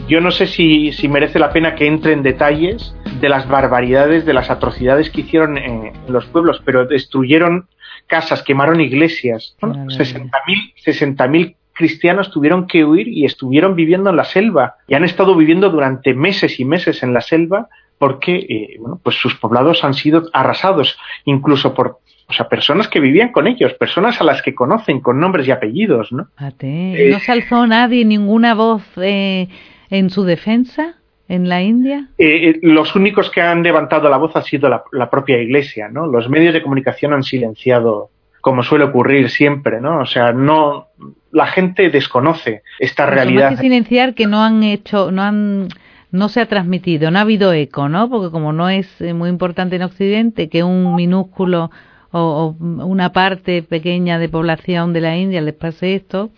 yo 0.08 0.20
no 0.20 0.30
sé 0.30 0.46
si, 0.46 0.92
merece 1.08 1.38
la 1.38 1.50
pena 1.50 1.74
que 1.74 1.86
entre 1.86 2.12
en 2.12 2.22
detalles 2.22 2.94
de 3.20 3.28
las 3.28 3.48
barbaridades, 3.48 4.26
de 4.26 4.34
las 4.34 4.50
atrocidades 4.50 5.10
que 5.10 5.22
hicieron 5.22 5.56
en, 5.58 5.92
los 6.08 6.26
pueblos, 6.26 6.60
pero 6.64 6.86
destruyeron 6.86 7.68
casas, 8.06 8.42
quemaron 8.42 8.80
iglesias. 8.80 9.56
60.000 9.60 11.56
cristianos 11.76 12.30
tuvieron 12.30 12.66
que 12.66 12.84
huir 12.84 13.08
y 13.08 13.24
estuvieron 13.24 13.76
viviendo 13.76 14.10
en 14.10 14.16
la 14.16 14.24
selva 14.24 14.76
y 14.88 14.94
han 14.94 15.04
estado 15.04 15.36
viviendo 15.36 15.70
durante 15.70 16.14
meses 16.14 16.58
y 16.58 16.64
meses 16.64 17.02
en 17.02 17.12
la 17.12 17.20
selva 17.20 17.68
porque 17.98 18.34
eh, 18.36 18.76
bueno, 18.80 19.00
pues 19.02 19.16
sus 19.16 19.34
poblados 19.36 19.84
han 19.84 19.94
sido 19.94 20.28
arrasados, 20.32 20.98
incluso 21.24 21.72
por 21.74 22.00
o 22.28 22.32
sea, 22.32 22.48
personas 22.48 22.88
que 22.88 23.00
vivían 23.00 23.30
con 23.30 23.46
ellos, 23.46 23.74
personas 23.74 24.20
a 24.20 24.24
las 24.24 24.42
que 24.42 24.54
conocen 24.54 25.00
con 25.00 25.20
nombres 25.20 25.46
y 25.46 25.52
apellidos, 25.52 26.10
¿no? 26.12 26.28
Eh, 26.60 27.08
¿No 27.12 27.20
se 27.20 27.32
alzó 27.32 27.66
nadie, 27.66 28.04
ninguna 28.04 28.54
voz 28.54 28.82
eh, 28.96 29.48
en 29.90 30.10
su 30.10 30.24
defensa 30.24 30.96
en 31.28 31.48
la 31.48 31.62
India? 31.62 32.08
Eh, 32.18 32.58
los 32.62 32.96
únicos 32.96 33.30
que 33.30 33.40
han 33.40 33.62
levantado 33.62 34.08
la 34.08 34.16
voz 34.16 34.34
ha 34.34 34.42
sido 34.42 34.68
la, 34.68 35.10
propia 35.10 35.40
Iglesia, 35.40 35.88
¿no? 35.88 36.06
Los 36.06 36.28
medios 36.28 36.52
de 36.52 36.62
comunicación 36.62 37.12
han 37.12 37.22
silenciado, 37.22 38.10
como 38.40 38.64
suele 38.64 38.86
ocurrir 38.86 39.30
siempre, 39.30 39.80
¿no? 39.80 40.00
O 40.00 40.06
sea, 40.06 40.32
no, 40.32 40.88
la 41.36 41.46
gente 41.46 41.90
desconoce 41.90 42.62
esta 42.78 43.04
realidad. 43.04 43.50
Más 43.50 43.60
que 43.60 43.66
silenciar 43.66 44.14
que 44.14 44.26
no 44.26 44.42
han 44.42 44.62
hecho, 44.62 45.10
no 45.10 45.22
han 45.22 45.68
no 46.10 46.30
se 46.30 46.40
ha 46.40 46.46
transmitido, 46.46 47.10
no 47.10 47.18
ha 47.18 47.22
habido 47.22 47.52
eco, 47.52 47.90
¿no? 47.90 48.08
Porque 48.08 48.30
como 48.30 48.54
no 48.54 48.70
es 48.70 48.88
muy 49.02 49.28
importante 49.28 49.76
en 49.76 49.82
Occidente 49.82 50.48
que 50.48 50.64
un 50.64 50.94
minúsculo 50.94 51.70
o, 52.10 52.56
una 52.58 53.12
parte 53.12 53.62
pequeña 53.62 54.18
de 54.18 54.30
población 54.30 54.94
de 54.94 55.02
la 55.02 55.14
India 55.14 55.42
les 55.42 55.52
pase 55.52 55.94
esto, 55.94 56.30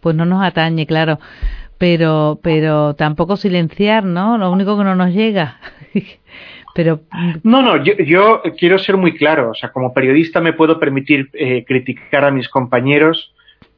pues 0.00 0.16
no 0.16 0.24
nos 0.24 0.42
atañe, 0.42 0.86
claro. 0.86 1.18
Pero, 1.76 2.38
pero 2.42 2.94
tampoco 2.94 3.36
silenciar, 3.36 4.04
¿no? 4.04 4.38
Lo 4.38 4.50
único 4.50 4.78
que 4.78 4.84
no 4.84 4.94
nos 4.94 5.12
llega. 5.12 5.60
pero 6.74 7.00
no, 7.42 7.60
no, 7.60 7.84
yo, 7.84 8.40
quiero 8.56 8.78
ser 8.78 8.96
muy 8.96 9.14
claro. 9.14 9.50
O 9.50 9.54
sea, 9.54 9.70
como 9.70 9.92
periodista 9.92 10.40
me 10.40 10.54
puedo 10.54 10.80
permitir 10.80 11.28
eh, 11.34 11.66
criticar 11.66 12.24
a 12.24 12.30
mis 12.30 12.48
compañeros 12.48 13.34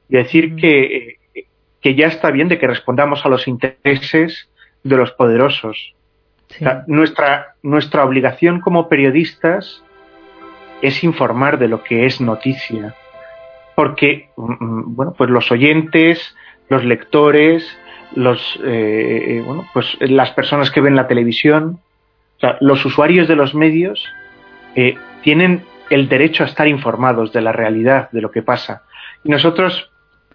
decir 0.08 0.56
que, 0.56 1.18
que 1.80 1.94
ya 1.94 2.06
está 2.06 2.30
bien 2.30 2.48
de 2.48 2.58
que 2.58 2.66
respondamos 2.66 3.24
a 3.24 3.28
los 3.28 3.46
intereses 3.48 4.48
de 4.82 4.96
los 4.96 5.12
poderosos. 5.12 5.94
nuestra, 6.86 7.54
nuestra 7.62 8.04
obligación 8.04 8.60
como 8.60 8.88
periodistas 8.88 9.82
es 10.82 11.04
informar 11.04 11.58
de 11.58 11.68
lo 11.68 11.82
que 11.82 12.06
es 12.06 12.20
noticia. 12.20 12.94
Porque, 13.74 14.30
mm, 14.36 14.52
mm, 14.52 14.96
bueno, 14.96 15.14
pues 15.16 15.30
los 15.30 15.50
oyentes, 15.50 16.34
los 16.68 16.84
lectores, 16.84 17.66
los, 18.14 18.58
eh, 18.64 19.42
bueno, 19.44 19.68
pues 19.72 19.96
las 20.00 20.30
personas 20.30 20.70
que 20.70 20.80
ven 20.80 20.96
la 20.96 21.06
televisión, 21.06 21.80
los 22.60 22.84
usuarios 22.84 23.28
de 23.28 23.36
los 23.36 23.54
medios 23.54 24.06
eh, 24.74 24.96
tienen 25.22 25.64
el 25.90 26.08
derecho 26.08 26.44
a 26.44 26.46
estar 26.46 26.68
informados 26.68 27.32
de 27.32 27.40
la 27.40 27.52
realidad, 27.52 28.10
de 28.12 28.20
lo 28.20 28.30
que 28.30 28.42
pasa. 28.42 28.82
Y 29.24 29.30
nosotros, 29.30 29.90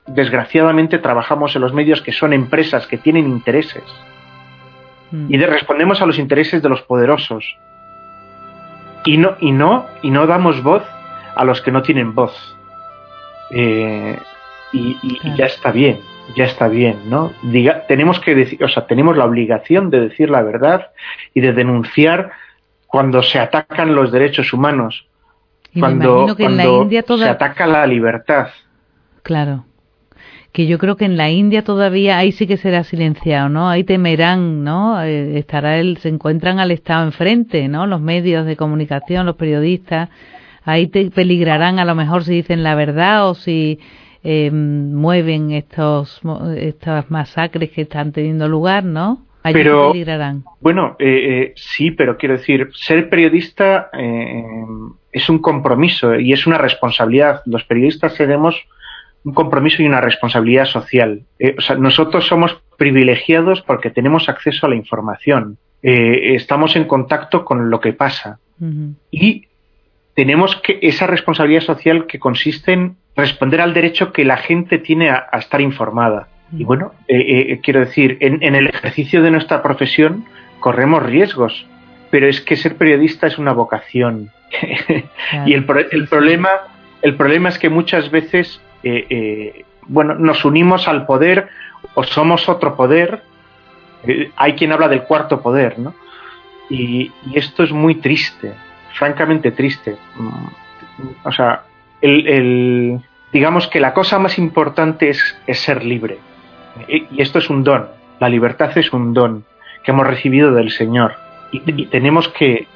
desgraciadamente, 0.07 0.99
trabajamos 0.99 1.55
en 1.55 1.61
los 1.61 1.73
medios 1.73 2.01
que 2.01 2.11
son 2.11 2.33
empresas 2.33 2.87
que 2.87 2.97
tienen 2.97 3.27
intereses. 3.27 3.83
Mm. 5.11 5.33
Y 5.33 5.37
respondemos 5.37 6.01
a 6.01 6.05
los 6.05 6.19
intereses 6.19 6.61
de 6.61 6.69
los 6.69 6.81
poderosos, 6.81 7.57
y 9.05 9.17
no, 9.17 9.35
y 9.39 9.51
no, 9.51 9.85
y 10.01 10.11
no 10.11 10.25
damos 10.27 10.63
voz 10.63 10.83
a 11.35 11.43
los 11.43 11.61
que 11.61 11.71
no 11.71 11.81
tienen 11.81 12.15
voz. 12.15 12.55
Eh, 13.51 14.17
y, 14.71 14.97
ya 15.37 15.45
está 15.45 15.71
bien, 15.71 15.99
ya 16.35 16.45
está 16.45 16.67
bien, 16.67 17.09
¿no? 17.09 17.31
Diga, 17.43 17.85
tenemos 17.87 18.19
que 18.19 18.33
decir, 18.33 18.63
o 18.63 18.69
sea, 18.69 18.87
tenemos 18.87 19.17
la 19.17 19.25
obligación 19.25 19.89
de 19.89 19.99
decir 19.99 20.29
la 20.29 20.41
verdad 20.41 20.91
y 21.33 21.41
de 21.41 21.53
denunciar 21.53 22.31
cuando 22.87 23.21
se 23.21 23.39
atacan 23.39 23.93
los 23.93 24.11
derechos 24.11 24.53
humanos, 24.53 25.05
cuando, 25.77 26.33
se 26.35 27.29
ataca 27.29 27.67
la 27.67 27.85
libertad. 27.85 28.47
Claro 29.21 29.65
que 30.53 30.67
yo 30.67 30.77
creo 30.77 30.95
que 30.95 31.05
en 31.05 31.17
la 31.17 31.31
India 31.31 31.63
todavía 31.63 32.19
ahí 32.19 32.31
sí 32.31 32.45
que 32.47 32.57
será 32.57 32.83
silenciado, 32.83 33.49
¿no? 33.49 33.69
Ahí 33.69 33.83
temerán, 33.83 34.63
¿no? 34.63 35.01
Eh, 35.01 35.39
estará 35.39 35.79
el, 35.79 35.97
se 35.97 36.09
encuentran 36.09 36.59
al 36.59 36.71
Estado 36.71 37.03
enfrente, 37.05 37.67
¿no? 37.67 37.87
Los 37.87 37.99
medios 37.99 38.45
de 38.45 38.55
comunicación, 38.55 39.25
los 39.25 39.35
periodistas, 39.35 40.09
ahí 40.63 40.87
te 40.87 41.09
peligrarán 41.09 41.79
a 41.79 41.85
lo 41.85 41.95
mejor 41.95 42.23
si 42.23 42.35
dicen 42.35 42.61
la 42.63 42.75
verdad 42.75 43.29
o 43.29 43.33
si 43.33 43.79
eh, 44.23 44.51
mueven 44.51 45.51
estos 45.51 46.21
estas 46.55 47.11
masacres 47.11 47.71
que 47.71 47.81
están 47.81 48.11
teniendo 48.11 48.47
lugar, 48.47 48.83
¿no? 48.85 49.25
Ahí 49.43 49.53
pero, 49.53 49.91
peligrarán. 49.91 50.43
Bueno, 50.61 50.95
eh, 50.99 51.07
eh, 51.07 51.53
sí, 51.57 51.91
pero 51.91 52.15
quiero 52.15 52.37
decir, 52.37 52.69
ser 52.73 53.09
periodista 53.09 53.89
es 55.11 55.29
un 55.29 55.39
compromiso 55.39 56.15
y 56.15 56.31
es 56.31 56.47
una 56.47 56.57
responsabilidad. 56.57 57.41
Los 57.45 57.65
periodistas 57.65 58.15
tenemos 58.15 58.55
un 59.23 59.33
compromiso 59.33 59.81
y 59.81 59.85
una 59.85 60.01
responsabilidad 60.01 60.65
social. 60.65 61.23
o 61.57 61.61
sea, 61.61 61.75
nosotros 61.75 62.27
somos 62.27 62.61
privilegiados 62.77 63.61
porque 63.61 63.89
tenemos 63.89 64.29
acceso 64.29 64.65
a 64.65 64.69
la 64.69 64.75
información, 64.75 65.57
estamos 65.81 66.75
en 66.75 66.85
contacto 66.85 67.43
con 67.43 67.69
lo 67.69 67.79
que 67.81 67.93
pasa 67.93 68.39
y 69.11 69.47
tenemos 70.15 70.55
que 70.57 70.79
esa 70.81 71.07
responsabilidad 71.07 71.61
social 71.61 72.05
que 72.07 72.19
consiste 72.19 72.73
en 72.73 72.95
responder 73.15 73.61
al 73.61 73.73
derecho 73.73 74.13
que 74.13 74.23
la 74.23 74.37
gente 74.37 74.77
tiene 74.77 75.09
a, 75.09 75.27
estar 75.33 75.61
informada. 75.61 76.27
Y 76.55 76.65
bueno, 76.65 76.93
quiero 77.07 77.79
decir, 77.79 78.17
en, 78.19 78.43
en, 78.43 78.55
el 78.55 78.67
ejercicio 78.67 79.23
de 79.23 79.31
nuestra 79.31 79.63
profesión 79.63 80.25
corremos 80.59 81.03
riesgos, 81.03 81.65
pero 82.11 82.27
es 82.27 82.41
que 82.41 82.55
ser 82.55 82.77
periodista 82.77 83.25
es 83.25 83.39
una 83.39 83.53
vocación. 83.53 84.29
y 85.45 85.53
el, 85.53 85.65
el, 85.91 86.07
problema, 86.07 86.49
el 87.01 87.15
problema 87.15 87.49
es 87.49 87.57
que 87.57 87.69
muchas 87.69 88.11
veces 88.11 88.61
eh, 88.83 89.05
eh, 89.09 89.65
bueno, 89.87 90.15
nos 90.15 90.45
unimos 90.45 90.87
al 90.87 91.05
poder 91.05 91.49
o 91.93 92.03
somos 92.03 92.47
otro 92.49 92.75
poder. 92.75 93.23
Eh, 94.05 94.31
hay 94.35 94.53
quien 94.53 94.71
habla 94.71 94.87
del 94.87 95.03
cuarto 95.03 95.41
poder, 95.41 95.79
¿no? 95.79 95.93
Y, 96.69 97.11
esto 97.33 97.63
es 97.63 97.71
muy 97.71 97.95
triste, 97.95 98.53
francamente 98.93 99.51
triste. 99.51 99.97
Mm, 100.15 101.27
o 101.27 101.31
sea, 101.31 101.63
el, 102.01 102.99
digamos 103.31 103.67
que 103.67 103.79
la 103.79 103.93
cosa 103.93 104.19
más 104.19 104.37
importante 104.37 105.09
es, 105.09 105.37
es 105.47 105.59
ser 105.59 105.83
libre. 105.83 106.17
Y 106.87 107.21
esto 107.21 107.37
es 107.37 107.49
un 107.49 107.63
don. 107.63 107.87
La 108.19 108.29
libertad 108.29 108.75
es 108.77 108.91
un 108.93 109.13
don 109.13 109.45
que 109.83 109.91
hemos 109.91 110.07
recibido 110.07 110.53
del 110.53 110.71
Señor. 110.71 111.15
Y, 111.51 111.85
tenemos 111.85 112.29
que, 112.29 112.67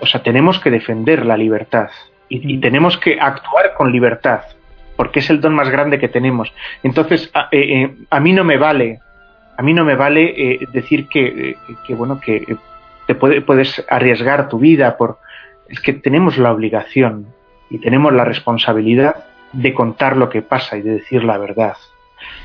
o 0.00 0.06
sea, 0.06 0.22
tenemos 0.22 0.58
que 0.58 0.70
defender 0.70 1.24
la 1.24 1.36
libertad. 1.36 1.90
Y, 2.28 2.58
tenemos 2.58 2.98
que 2.98 3.20
actuar 3.20 3.74
con 3.76 3.92
libertad, 3.92 4.40
porque 4.96 5.20
es 5.20 5.30
el 5.30 5.40
don 5.40 5.54
más 5.54 5.70
grande 5.70 5.98
que 5.98 6.08
tenemos. 6.08 6.52
Entonces, 6.82 7.30
a, 7.34 7.48
eh, 7.50 7.82
eh, 7.82 7.94
a 8.10 8.20
mí 8.20 8.32
no 8.32 8.44
me 8.44 8.56
vale, 8.56 9.00
a 9.56 9.62
mí 9.62 9.74
no 9.74 9.84
me 9.84 9.94
vale 9.96 10.34
eh, 10.36 10.60
decir 10.72 11.08
que, 11.08 11.56
que, 11.86 11.94
bueno, 11.94 12.20
que 12.20 12.56
te 13.06 13.14
puedes 13.14 13.84
arriesgar 13.88 14.48
tu 14.48 14.58
vida 14.58 14.96
por, 14.96 15.18
es 15.68 15.80
que 15.80 15.92
tenemos 15.92 16.38
la 16.38 16.52
obligación 16.52 17.26
y 17.70 17.78
tenemos 17.78 18.12
la 18.12 18.24
responsabilidad 18.24 19.24
de 19.52 19.72
contar 19.74 20.16
lo 20.16 20.28
que 20.28 20.42
pasa 20.42 20.76
y 20.76 20.82
de 20.82 20.92
decir 20.92 21.24
la 21.24 21.38
verdad. 21.38 21.76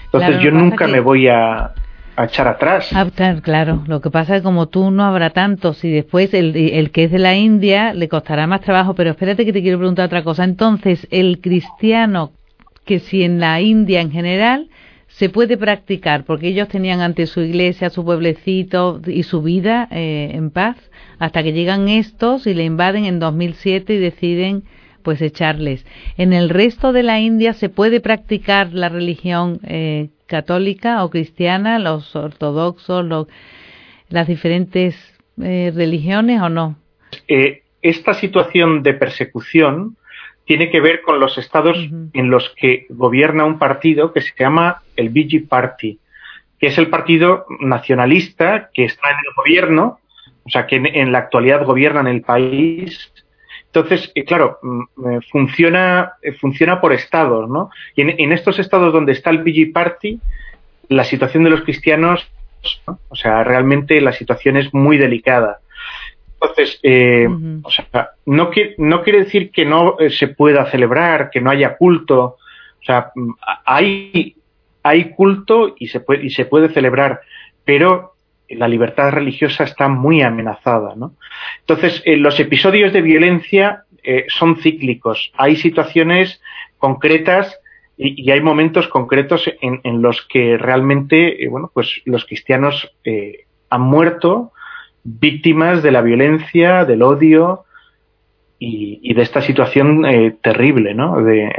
Entonces 0.06 0.42
yo 0.42 0.52
nunca 0.52 0.88
me 0.88 1.00
voy 1.00 1.28
a, 1.28 1.72
echar 2.18 2.50
atrás. 2.50 2.90
Ah, 2.94 3.06
claro, 3.42 3.84
lo 3.88 4.02
que 4.02 4.10
pasa 4.10 4.36
es 4.36 4.42
que 4.42 4.44
como 4.44 4.68
tú 4.68 4.92
no 4.92 5.06
habrá 5.06 5.30
tantos 5.30 5.86
y 5.86 5.92
después 5.92 6.34
el, 6.34 6.54
el 6.54 6.92
que 6.92 7.06
es 7.06 7.12
de 7.12 7.20
la 7.20 7.36
India 7.36 7.94
le 7.94 8.10
costará 8.10 8.46
más 8.46 8.60
trabajo, 8.60 8.94
pero 8.94 9.12
espérate 9.12 9.46
que 9.46 9.54
te 9.54 9.62
quiero 9.62 9.78
preguntar 9.78 10.08
otra 10.08 10.24
cosa. 10.24 10.44
Entonces, 10.44 11.08
el 11.12 11.40
cristiano 11.40 12.34
que 12.90 12.98
si 12.98 13.22
en 13.22 13.40
la 13.40 13.62
India 13.62 14.02
en 14.02 14.10
general 14.10 14.68
se 15.06 15.30
puede 15.30 15.58
practicar, 15.58 16.26
porque 16.26 16.48
ellos 16.48 16.70
tenían 16.70 17.02
ante 17.02 17.28
su 17.28 17.40
iglesia, 17.42 17.92
su 17.92 18.04
pueblecito 18.04 19.00
y 19.06 19.22
su 19.22 19.44
vida 19.44 19.88
eh, 19.92 20.32
en 20.34 20.50
paz, 20.50 20.76
hasta 21.20 21.44
que 21.44 21.54
llegan 21.54 21.88
estos 21.88 22.48
y 22.48 22.56
le 22.56 22.64
invaden 22.64 23.06
en 23.06 23.20
2007 23.20 23.94
y 23.94 23.98
deciden 24.00 24.64
pues 25.04 25.22
echarles. 25.22 25.86
En 26.18 26.34
el 26.34 26.50
resto 26.50 26.92
de 26.92 27.04
la 27.04 27.20
India 27.20 27.54
se 27.54 27.70
puede 27.70 28.02
practicar 28.02 28.74
la 28.74 28.90
religión 28.90 29.60
eh, 29.68 30.10
católica 30.26 31.04
o 31.04 31.12
cristiana, 31.12 31.78
los 31.78 32.16
ortodoxos, 32.16 33.06
las 34.10 34.28
diferentes 34.28 34.96
eh, 35.40 35.72
religiones 35.76 36.42
o 36.42 36.50
no? 36.50 36.76
Eh, 37.28 37.62
esta 37.84 38.16
situación 38.16 38.82
de 38.82 38.96
persecución 38.96 39.96
tiene 40.50 40.72
que 40.72 40.82
ver 40.82 41.04
con 41.04 41.20
los 41.20 41.38
estados 41.38 41.78
en 41.78 42.32
los 42.32 42.50
que 42.58 42.88
gobierna 42.90 43.46
un 43.46 43.60
partido 43.60 44.12
que 44.12 44.22
se 44.22 44.34
llama 44.36 44.82
el 44.96 45.10
BG 45.10 45.48
Party, 45.48 46.00
que 46.60 46.66
es 46.66 46.78
el 46.80 46.90
partido 46.90 47.46
nacionalista 47.60 48.72
que 48.74 48.86
está 48.86 49.12
en 49.12 49.18
el 49.18 49.34
gobierno, 49.38 50.00
o 50.44 50.50
sea, 50.50 50.66
que 50.66 50.78
en, 50.78 51.12
la 51.12 51.20
actualidad 51.20 51.64
gobierna 51.64 52.00
en 52.00 52.08
el 52.08 52.24
país 52.24 53.14
entonces, 53.68 54.12
eh, 54.16 54.24
claro, 54.26 54.58
mm, 54.64 54.82
eh, 54.82 55.20
funciona, 55.32 56.14
eh, 56.24 56.32
funciona 56.32 56.82
por 56.82 56.94
estados, 56.94 57.48
¿no? 57.48 57.70
Y 57.96 58.02
en, 58.02 58.32
estos 58.32 58.58
estados 58.58 58.92
donde 58.92 59.12
está 59.12 59.30
el 59.30 59.44
BG 59.44 59.72
Party, 59.72 60.20
la 60.88 61.04
situación 61.04 61.44
de 61.44 61.52
los 61.52 61.62
cristianos, 61.62 62.28
o 63.10 63.16
sea, 63.16 63.44
realmente 63.44 64.02
la 64.02 64.14
situación 64.14 64.58
es 64.58 64.74
muy 64.74 64.98
delicada. 64.98 65.60
Entonces, 66.42 66.80
o 67.64 67.70
sea, 67.72 68.12
no, 68.26 68.50
no 68.78 69.04
quiere 69.04 69.20
decir 69.20 69.52
que 69.52 69.66
no 69.66 69.98
se 70.10 70.28
pueda 70.30 70.66
celebrar, 70.72 71.30
que 71.30 71.42
no 71.42 71.52
haya 71.52 71.76
culto. 71.76 72.38
O 72.82 72.84
sea, 72.84 73.12
mm, 73.14 73.32
hay, 73.66 74.36
hay 74.84 75.12
culto 75.12 75.76
y 75.78 75.88
se 75.88 76.00
puede, 76.00 76.26
y 76.26 76.30
se 76.30 76.46
puede 76.46 76.70
celebrar, 76.70 77.22
pero 77.66 78.14
la 78.50 78.68
libertad 78.68 79.12
religiosa 79.12 79.64
está 79.64 79.88
muy 79.88 80.22
amenazada. 80.22 80.96
¿no? 80.96 81.14
Entonces, 81.60 82.02
eh, 82.06 82.18
los 82.18 82.40
episodios 82.40 82.94
de 82.94 83.02
violencia 83.02 83.84
eh, 84.04 84.26
son 84.30 84.58
cíclicos. 84.58 85.32
Hay 85.38 85.56
situaciones 85.56 86.42
concretas 86.78 87.60
y, 87.98 88.32
hay 88.32 88.42
momentos 88.42 88.88
concretos 88.88 89.50
en, 89.62 90.02
los 90.02 90.22
que 90.22 90.58
realmente, 90.58 91.44
eh, 91.44 91.50
bueno, 91.50 91.70
pues 91.74 92.02
los 92.06 92.24
cristianos 92.26 92.90
han 93.70 93.82
muerto 93.82 94.54
víctimas 95.04 95.84
de 95.84 95.92
la 95.92 96.02
violencia, 96.02 96.86
del 96.86 97.02
odio 97.02 97.66
y, 98.58 99.14
de 99.14 99.22
esta 99.22 99.42
situación 99.42 100.04
terrible, 100.42 100.94
¿no? 100.94 101.22
De, 101.24 101.50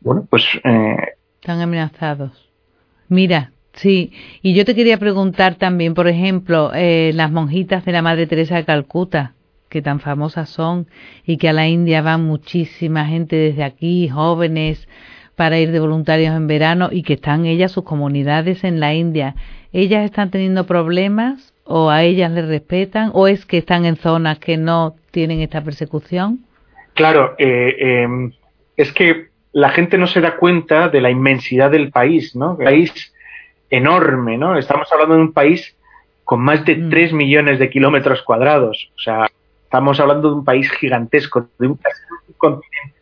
bueno, 0.00 0.26
pues. 0.28 0.44
Están 0.54 1.60
amenazados. 1.60 2.50
Mira, 3.08 3.50
Sí, 3.76 4.10
y 4.40 4.54
yo 4.54 4.64
te 4.64 4.74
quería 4.74 4.98
preguntar 4.98 5.56
también, 5.56 5.92
por 5.92 6.08
ejemplo, 6.08 6.72
eh, 6.74 7.12
las 7.14 7.30
monjitas 7.30 7.84
de 7.84 7.92
la 7.92 8.00
Madre 8.00 8.26
Teresa 8.26 8.56
de 8.56 8.64
Calcuta, 8.64 9.34
que 9.68 9.82
tan 9.82 10.00
famosas 10.00 10.48
son, 10.48 10.86
y 11.26 11.36
que 11.36 11.50
a 11.50 11.52
la 11.52 11.68
India 11.68 12.00
van 12.00 12.24
muchísima 12.24 13.04
gente 13.04 13.36
desde 13.36 13.64
aquí, 13.64 14.08
jóvenes, 14.08 14.88
para 15.34 15.58
ir 15.58 15.72
de 15.72 15.80
voluntarios 15.80 16.34
en 16.34 16.46
verano, 16.46 16.88
y 16.90 17.02
que 17.02 17.14
están 17.14 17.44
ellas, 17.44 17.70
sus 17.70 17.84
comunidades 17.84 18.64
en 18.64 18.80
la 18.80 18.94
India. 18.94 19.36
¿Ellas 19.74 20.06
están 20.06 20.30
teniendo 20.30 20.64
problemas 20.64 21.52
o 21.66 21.90
a 21.90 22.02
ellas 22.02 22.30
les 22.30 22.46
respetan 22.46 23.10
o 23.12 23.26
es 23.26 23.44
que 23.44 23.58
están 23.58 23.84
en 23.84 23.96
zonas 23.96 24.38
que 24.38 24.56
no 24.56 24.94
tienen 25.10 25.40
esta 25.40 25.62
persecución? 25.62 26.40
Claro, 26.94 27.34
eh, 27.38 27.76
em, 27.78 28.32
es 28.76 28.92
que 28.92 29.28
la 29.52 29.70
gente 29.70 29.98
no 29.98 30.06
se 30.06 30.20
da 30.20 30.36
cuenta 30.36 30.88
de 30.88 31.00
la 31.00 31.10
inmensidad 31.10 31.70
del 31.70 31.90
país, 31.90 32.36
¿no? 32.36 32.56
El 32.58 32.64
país 32.64 33.12
enorme, 33.70 34.38
¿no? 34.38 34.56
Estamos 34.56 34.90
hablando 34.92 35.14
de 35.16 35.22
un 35.22 35.32
país 35.32 35.76
con 36.24 36.40
más 36.40 36.64
de 36.64 36.74
3 36.74 37.12
mm. 37.12 37.16
millones 37.16 37.58
de 37.58 37.70
kilómetros 37.70 38.22
cuadrados. 38.22 38.90
O 38.96 39.00
sea, 39.00 39.30
estamos 39.64 39.98
hablando 40.00 40.28
de 40.28 40.34
un 40.36 40.44
país 40.44 40.70
gigantesco, 40.72 41.48
de 41.58 41.68
un, 41.68 41.78
continente. 42.36 42.96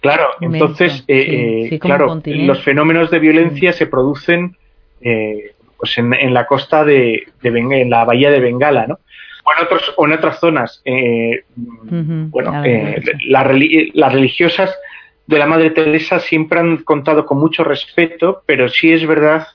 Claro, 0.00 0.28
entonces, 0.40 1.04
eh, 1.08 1.68
eh, 1.70 1.78
claro, 1.78 2.20
los 2.24 2.64
fenómenos 2.64 3.10
de 3.10 3.18
violencia 3.18 3.72
se 3.72 3.86
producen 3.86 4.56
eh, 5.02 5.52
pues 5.80 5.96
en, 5.96 6.34
la 6.34 6.46
costa 6.46 6.84
de, 6.84 7.26
en 7.42 7.90
la 7.90 8.04
bahía 8.04 8.30
de 8.30 8.40
Bengala, 8.40 8.86
¿no? 8.86 8.98
O 9.42 9.58
en, 9.58 9.64
otros, 9.64 9.94
o 9.96 10.06
en 10.06 10.12
otras 10.12 10.38
zonas. 10.38 10.82
bueno, 10.84 12.62
las 13.24 14.12
religiosas 14.12 14.76
de 15.26 15.38
la 15.38 15.46
Madre 15.46 15.70
Teresa 15.70 16.20
siempre 16.20 16.60
han 16.60 16.78
contado 16.78 17.24
con 17.24 17.38
mucho 17.38 17.64
respeto, 17.64 18.42
pero 18.44 18.68
sí 18.68 18.92
es 18.92 19.06
verdad 19.06 19.46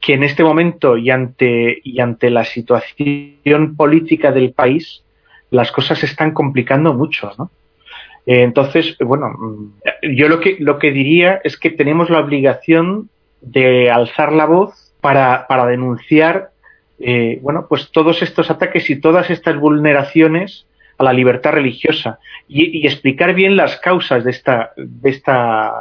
que 0.00 0.14
en 0.14 0.22
este 0.22 0.42
momento 0.42 0.96
y 0.96 1.10
ante, 1.10 1.80
y 1.84 2.00
ante 2.00 2.30
la 2.30 2.44
situación 2.44 3.76
política 3.76 4.32
del 4.32 4.52
país, 4.52 5.04
las 5.50 5.70
cosas 5.70 5.98
se 5.98 6.06
están 6.06 6.32
complicando 6.32 6.94
mucho, 6.94 7.30
¿no? 7.38 7.50
Eh, 8.26 8.42
entonces, 8.42 8.96
bueno, 8.98 9.30
mm, 9.30 10.14
yo 10.14 10.28
lo 10.28 10.40
que, 10.40 10.56
lo 10.58 10.78
que 10.78 10.92
diría 10.92 11.40
es 11.44 11.56
que 11.56 11.70
tenemos 11.70 12.08
la 12.08 12.20
obligación 12.20 13.10
de 13.40 13.90
alzar 13.90 14.32
la 14.32 14.46
voz 14.46 14.81
para, 15.02 15.46
para 15.48 15.66
denunciar, 15.66 16.52
eh, 17.00 17.40
bueno, 17.42 17.66
pues 17.68 17.90
todos 17.90 18.22
estos 18.22 18.50
ataques 18.50 18.88
y 18.88 19.00
todas 19.00 19.28
estas 19.30 19.58
vulneraciones 19.58 20.66
a 20.96 21.04
la 21.04 21.12
libertad 21.12 21.52
religiosa 21.52 22.20
y, 22.48 22.86
explicar 22.86 23.34
bien 23.34 23.56
las 23.56 23.78
causas 23.80 24.22
de 24.22 24.30
esta, 24.30 24.72
de 24.76 25.10
esta, 25.10 25.72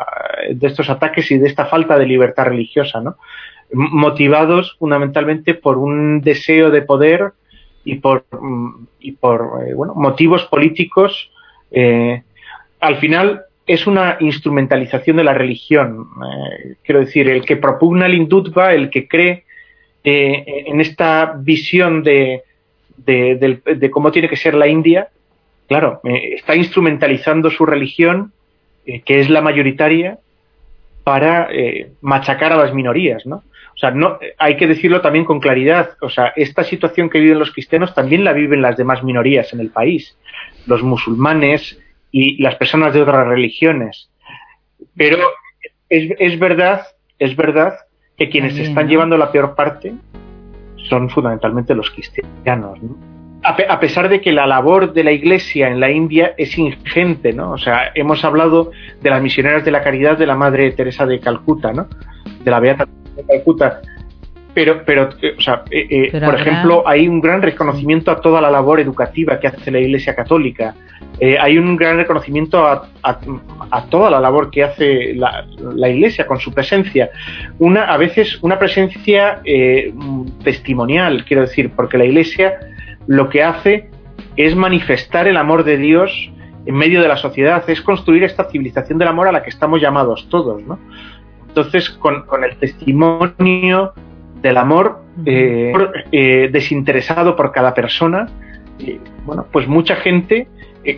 de 0.51 0.67
estos 0.67 0.89
ataques 0.89 1.29
y 1.29 1.37
de 1.37 1.47
esta 1.47 1.67
falta 1.67 1.99
de 1.99 2.07
libertad 2.07 2.45
religiosa, 2.45 2.99
¿no? 2.99 3.17
motivados 3.71 4.75
fundamentalmente 4.79 5.53
por 5.53 5.77
un 5.77 6.21
deseo 6.21 6.71
de 6.71 6.81
poder 6.81 7.31
y 7.85 7.95
por, 7.95 8.25
y 8.99 9.11
por 9.13 9.67
eh, 9.67 9.73
bueno, 9.75 9.93
motivos 9.95 10.45
políticos. 10.45 11.31
Eh, 11.69 12.23
al 12.79 12.97
final 12.97 13.43
es 13.73 13.87
una 13.87 14.17
instrumentalización 14.19 15.17
de 15.17 15.23
la 15.23 15.33
religión. 15.33 16.07
Eh, 16.23 16.75
quiero 16.83 17.01
decir, 17.01 17.29
el 17.29 17.45
que 17.45 17.57
propugna 17.57 18.05
el 18.05 18.15
Indutva, 18.15 18.73
el 18.73 18.89
que 18.89 19.07
cree 19.07 19.43
en 20.03 20.81
esta 20.81 21.35
visión 21.37 22.01
de, 22.01 22.41
de, 23.05 23.91
cómo 23.91 24.11
tiene 24.11 24.29
que 24.29 24.37
ser 24.37 24.53
la 24.53 24.67
India, 24.67 25.09
claro, 25.67 26.01
eh, 26.03 26.35
está 26.35 26.55
instrumentalizando 26.55 27.49
su 27.49 27.65
religión, 27.65 28.31
eh, 28.85 29.01
que 29.01 29.19
es 29.19 29.29
la 29.29 29.41
mayoritaria, 29.41 30.19
para 31.03 31.47
eh, 31.51 31.91
machacar 32.01 32.53
a 32.53 32.57
las 32.57 32.73
minorías, 32.73 33.25
¿no? 33.25 33.43
O 33.73 33.77
sea, 33.81 33.91
no, 33.91 34.19
hay 34.37 34.57
que 34.57 34.67
decirlo 34.67 35.01
también 35.01 35.25
con 35.25 35.39
claridad. 35.39 35.91
O 36.01 36.09
sea, 36.09 36.33
esta 36.35 36.63
situación 36.63 37.09
que 37.09 37.19
viven 37.19 37.39
los 37.39 37.51
cristianos 37.51 37.95
también 37.95 38.23
la 38.23 38.33
viven 38.33 38.61
las 38.61 38.77
demás 38.77 39.01
minorías 39.01 39.53
en 39.53 39.59
el 39.59 39.69
país, 39.69 40.15
los 40.67 40.83
musulmanes 40.83 41.79
y 42.11 42.41
las 42.41 42.55
personas 42.55 42.93
de 42.93 43.01
otras 43.01 43.27
religiones. 43.27 44.09
Pero 44.95 45.17
es, 45.89 46.11
es 46.19 46.39
verdad, 46.39 46.87
es 47.19 47.35
verdad 47.35 47.75
que 48.17 48.29
quienes 48.29 48.57
están 48.57 48.87
llevando 48.87 49.17
la 49.17 49.31
peor 49.31 49.55
parte 49.55 49.93
son 50.89 51.09
fundamentalmente 51.09 51.73
los 51.73 51.89
cristianos. 51.89 52.81
¿no? 52.81 53.11
a, 53.43 53.79
pesar 53.79 54.09
de 54.09 54.21
que 54.21 54.31
la 54.31 54.45
labor 54.45 54.93
de 54.93 55.03
la 55.03 55.11
Iglesia 55.11 55.67
en 55.67 55.79
la 55.79 55.89
India 55.89 56.33
es 56.37 56.57
ingente, 56.57 57.33
¿no? 57.33 57.51
O 57.51 57.57
sea, 57.57 57.91
hemos 57.95 58.23
hablado 58.23 58.71
de 59.01 59.09
las 59.09 59.21
misioneras 59.21 59.65
de 59.65 59.71
la 59.71 59.83
caridad 59.83 60.17
de 60.17 60.27
la 60.27 60.35
Madre 60.35 60.71
Teresa 60.71 61.05
de 61.05 61.19
Calcuta, 61.19 61.73
¿no? 61.73 61.87
De 62.43 62.51
la 62.51 62.59
Beata 62.59 62.87
de 63.15 63.23
Calcuta. 63.25 63.81
Pero, 64.53 64.83
pero, 64.85 65.09
eh, 65.21 65.35
o 65.37 65.41
sea, 65.41 65.63
eh, 65.71 66.09
eh, 66.11 66.19
por 66.19 66.35
ejemplo, 66.35 66.83
hay 66.85 67.07
un 67.07 67.21
gran 67.21 67.41
reconocimiento 67.41 68.11
a 68.11 68.19
toda 68.19 68.41
la 68.41 68.51
labor 68.51 68.79
educativa 68.79 69.39
que 69.39 69.47
hace 69.47 69.71
la 69.71 69.79
Iglesia 69.79 70.13
Católica. 70.13 70.75
hay 71.39 71.57
un 71.57 71.75
gran 71.77 71.97
reconocimiento 71.97 72.65
a, 72.65 72.89
a, 73.03 73.85
toda 73.85 74.09
la 74.09 74.19
labor 74.19 74.49
que 74.49 74.63
hace 74.63 75.13
la, 75.13 75.45
la, 75.75 75.89
Iglesia 75.89 76.27
con 76.27 76.39
su 76.39 76.51
presencia. 76.51 77.11
Una, 77.59 77.85
a 77.85 77.97
veces 77.97 78.39
una 78.41 78.59
presencia 78.59 79.41
testimonial, 80.43 81.23
quiero 81.25 81.43
decir, 81.43 81.71
porque 81.75 81.97
la 81.97 82.05
Iglesia 82.05 82.59
lo 83.07 83.29
que 83.29 83.43
hace 83.43 83.89
es 84.35 84.55
manifestar 84.55 85.27
el 85.27 85.37
amor 85.37 85.63
de 85.63 85.77
Dios 85.77 86.31
en 86.65 86.75
medio 86.75 87.01
de 87.01 87.07
la 87.07 87.17
sociedad, 87.17 87.63
es 87.69 87.81
construir 87.81 88.23
esta 88.23 88.49
civilización 88.49 88.97
del 88.99 89.07
amor 89.07 89.27
a 89.27 89.31
la 89.31 89.43
que 89.43 89.49
estamos 89.49 89.81
llamados 89.81 90.27
todos, 90.29 90.61
¿no? 90.63 90.77
Entonces, 91.47 91.89
con, 91.89 92.23
el 92.43 92.55
testimonio 92.57 93.93
del 94.41 94.57
amor 94.57 95.03
eh, 95.25 95.71
eh, 96.11 96.49
desinteresado 96.51 97.35
por 97.35 97.51
cada 97.51 97.73
persona, 97.73 98.27
eh, 98.79 98.99
bueno, 99.25 99.45
pues 99.51 99.67
mucha 99.67 99.95
gente, 99.95 100.47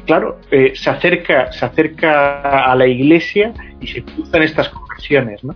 claro, 0.05 0.39
se 0.49 0.89
acerca, 0.89 1.51
se 1.51 1.65
acerca 1.65 2.71
a 2.71 2.75
la 2.75 2.87
iglesia 2.87 3.53
y 3.81 3.87
se 3.87 4.03
cruzan 4.03 4.43
estas 4.43 4.69
conversiones, 4.69 5.43
¿no? 5.43 5.55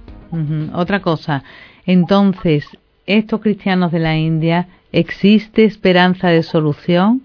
Otra 0.74 1.02
cosa, 1.02 1.44
entonces, 1.86 2.68
estos 3.06 3.40
cristianos 3.40 3.92
de 3.94 4.00
la 4.00 4.18
India 4.18 4.68
¿Existe 4.92 5.66
esperanza 5.66 6.30
de 6.30 6.44
solución? 6.44 7.22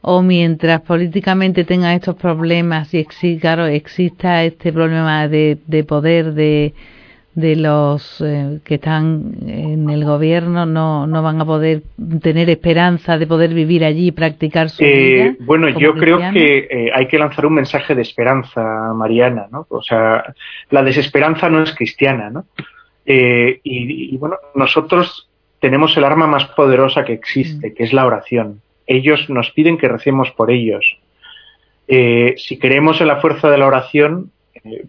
¿O 0.00 0.22
mientras 0.22 0.80
políticamente 0.80 1.64
tengan 1.64 1.94
estos 1.94 2.16
problemas 2.16 2.92
y 2.92 3.06
claro, 3.38 3.66
exista 3.66 4.42
este 4.42 4.72
problema 4.72 5.28
de, 5.28 5.84
poder 5.86 6.34
de, 6.34 6.74
de 7.34 7.56
los 7.56 8.20
eh, 8.20 8.58
que 8.62 8.74
están 8.74 9.36
en 9.46 9.88
el 9.88 10.04
gobierno 10.04 10.66
no, 10.66 11.06
no 11.06 11.22
van 11.22 11.40
a 11.40 11.46
poder 11.46 11.82
tener 12.20 12.50
esperanza 12.50 13.16
de 13.16 13.26
poder 13.26 13.54
vivir 13.54 13.84
allí 13.84 14.08
y 14.08 14.12
practicar 14.12 14.68
su 14.68 14.84
eh, 14.84 14.92
vida? 14.92 15.36
Bueno, 15.40 15.68
yo 15.70 15.94
creo 15.94 16.18
que 16.32 16.68
eh, 16.70 16.90
hay 16.94 17.06
que 17.06 17.18
lanzar 17.18 17.46
un 17.46 17.54
mensaje 17.54 17.94
de 17.94 18.02
esperanza, 18.02 18.92
Mariana, 18.94 19.46
¿no? 19.50 19.66
O 19.70 19.82
sea, 19.82 20.34
la 20.70 20.82
desesperanza 20.82 21.48
no 21.48 21.62
es 21.62 21.74
cristiana, 21.74 22.30
¿no? 22.30 22.44
y, 23.04 24.16
bueno, 24.16 24.36
nosotros 24.54 25.28
tenemos 25.58 25.96
el 25.96 26.04
arma 26.04 26.28
más 26.28 26.46
poderosa 26.46 27.04
que 27.04 27.12
existe, 27.12 27.70
mm. 27.70 27.74
que 27.74 27.82
es 27.82 27.92
la 27.92 28.06
oración. 28.06 28.60
Ellos 28.86 29.28
nos 29.28 29.50
piden 29.50 29.76
que 29.76 29.88
recemos 29.88 30.30
por 30.30 30.50
ellos. 30.50 30.98
Si 31.88 32.58
creemos 32.58 33.00
en 33.00 33.08
la 33.08 33.20
fuerza 33.20 33.50
de 33.50 33.58
la 33.58 33.66
oración, 33.66 34.30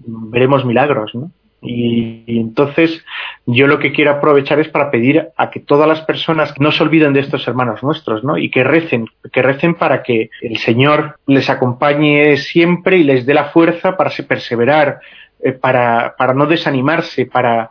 veremos 0.05 0.63
milagros, 0.63 1.15
¿no? 1.15 1.31
Y, 1.63 2.23
entonces 2.27 3.03
yo 3.45 3.67
lo 3.67 3.79
que 3.79 3.91
quiero 3.91 4.11
aprovechar 4.11 4.59
es 4.59 4.67
para 4.67 4.91
pedir 4.91 5.29
a 5.37 5.49
que 5.49 5.59
todas 5.59 5.87
las 5.87 6.01
personas 6.01 6.53
no 6.59 6.71
se 6.71 6.83
olviden 6.83 7.13
de 7.13 7.21
estos 7.21 7.47
hermanos 7.47 7.81
nuestros, 7.83 8.23
¿no? 8.23 8.37
Y 8.37 8.49
que 8.49 8.63
recen, 8.63 9.07
que 9.31 9.41
recen 9.41 9.75
para 9.75 10.03
que 10.03 10.29
el 10.41 10.57
Señor 10.57 11.17
les 11.25 11.49
acompañe 11.49 12.37
siempre 12.37 12.97
y 12.97 13.03
les 13.03 13.25
dé 13.25 13.33
la 13.33 13.45
fuerza 13.45 13.97
para 13.97 14.11
perseverar, 14.27 14.99
eh, 15.41 15.53
para, 15.53 16.15
para 16.17 16.33
no 16.33 16.45
desanimarse, 16.45 17.25
para, 17.25 17.69